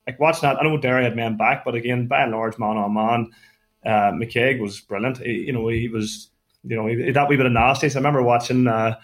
[0.05, 2.77] like watching that, I know Derry had men back, but again, by and large, man
[2.77, 3.31] on man,
[3.85, 5.17] uh, McKaigue was brilliant.
[5.17, 6.29] He, you know he was
[6.67, 7.89] you know that wee bit of nasty.
[7.89, 8.67] So I remember watching.
[8.67, 8.95] Uh,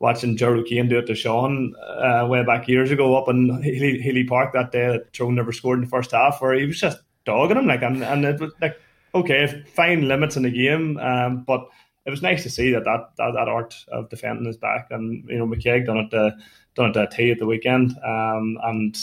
[0.00, 4.00] watching Gerald Kane do it to Sean uh, way back years ago up in Healy,
[4.00, 6.78] Healy Park that day that Tyrone never scored in the first half, where he was
[6.78, 8.80] just dogging him like, and, and it was like,
[9.14, 11.68] okay, fine limits in the game, um, but
[12.06, 15.28] it was nice to see that that, that, that art of defending is back, and
[15.28, 16.30] you know McKaigue done it uh,
[16.74, 18.96] done it at T at the weekend, um, and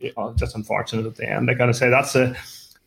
[0.00, 1.50] you know, just unfortunate at the end.
[1.50, 2.36] I gotta say that's a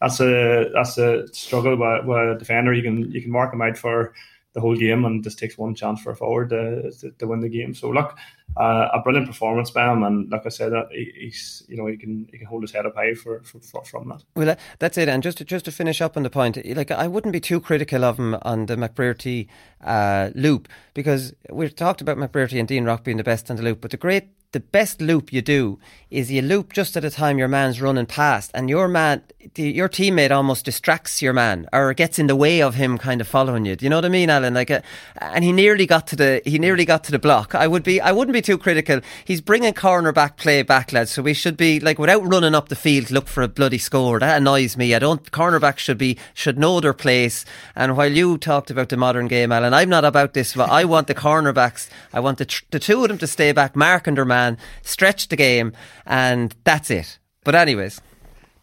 [0.02, 2.74] that's a that's a struggle with, with a defender.
[2.74, 4.14] You can you can mark him out for
[4.56, 7.42] the whole game and just takes one chance for a forward to, to, to win
[7.42, 7.76] the game.
[7.76, 8.18] So look,
[8.56, 11.98] uh, a brilliant performance by him, and like I said, that he's you know he
[11.98, 14.24] can he can hold his head up high for, for, for from that.
[14.36, 15.10] Well, that's it.
[15.10, 17.60] And just to, just to finish up on the point, like I wouldn't be too
[17.60, 19.48] critical of him on the McBrearty
[19.84, 23.64] uh, loop because we've talked about McBrearty and Dean Rock being the best on the
[23.64, 25.78] loop, but the great the best loop you do
[26.10, 29.22] is you loop just at the time your man's running past, and your man,
[29.58, 33.28] your teammate almost distracts your man or gets in the way of him kind of
[33.28, 33.76] following you.
[33.76, 34.54] Do you know what I mean, Alan?
[34.54, 37.54] Like, a, uh, and he nearly got to the he nearly got to the block.
[37.54, 39.02] I would be I wouldn't be too critical.
[39.26, 41.12] He's bringing corner back play back, lads.
[41.12, 44.20] So we should be like without running up the field, look for a bloody score.
[44.20, 44.96] That annoys me.
[44.96, 45.30] I don't.
[45.32, 47.44] Cornerbacks should be should know their place.
[47.76, 50.54] And while you talked about the modern game, Alan, I'm not about this.
[50.54, 51.90] But I want the cornerbacks.
[52.14, 55.28] I want the, the two of them to stay back, marking their man man, stretch
[55.30, 55.74] the game,
[56.06, 57.20] and that's it.
[57.44, 58.02] But anyways.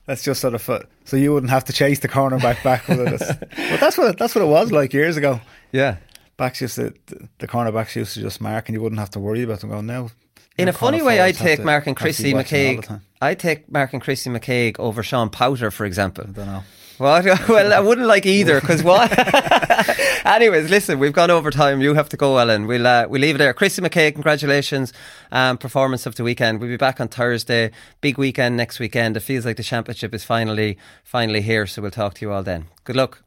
[0.07, 3.01] That's just sort of uh, so you wouldn't have to chase the cornerback back with
[3.01, 3.21] it.
[3.71, 5.41] but that's what that's what it was like years ago.
[5.71, 5.97] Yeah,
[6.37, 6.93] backs used to
[7.39, 9.87] the cornerbacks used to just mark, and you wouldn't have to worry about them going
[9.87, 10.11] now.
[10.59, 13.01] In a funny way, I take Mark and Chrissy McKaigue.
[13.21, 16.25] I take Mark and Chrissy McKaigue over Sean Powter, for example.
[16.29, 16.65] I don't know.
[16.99, 17.25] What?
[17.49, 19.11] Well, I wouldn't like either because what?
[20.27, 21.81] Anyways, listen, we've gone over time.
[21.81, 22.67] You have to go, Alan.
[22.67, 23.53] We'll uh, we'll leave it there.
[23.53, 24.93] Chrissy McKaigue, congratulations,
[25.33, 26.61] um, performance of the weekend.
[26.61, 27.71] We'll be back on Thursday.
[28.01, 29.17] Big weekend next weekend.
[29.17, 31.67] It feels like the championship is finally finally here.
[31.67, 32.67] So we'll talk to you all then.
[32.85, 33.23] Good luck.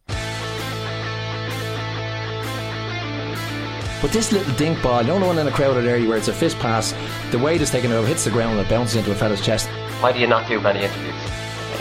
[4.02, 6.28] But this little dink ball, you know the one in a crowded area where it's
[6.28, 6.94] a fist pass,
[7.32, 9.68] the weight is taken over, hits the ground, and it bounces into a fella's chest.
[10.00, 11.16] Why do you not do many interviews?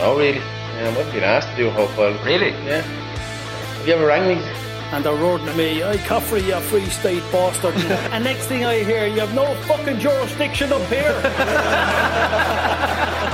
[0.01, 0.41] Oh, really.
[0.75, 2.13] Yeah, I might be asked to do a whole while.
[2.25, 2.51] Really?
[2.67, 2.83] Yeah.
[2.83, 4.43] Have you ever rang me?
[4.93, 7.75] And they're roaring at me, I Caffrey, you a Free State bastard.
[8.13, 11.21] and next thing I hear, you have no fucking jurisdiction up here.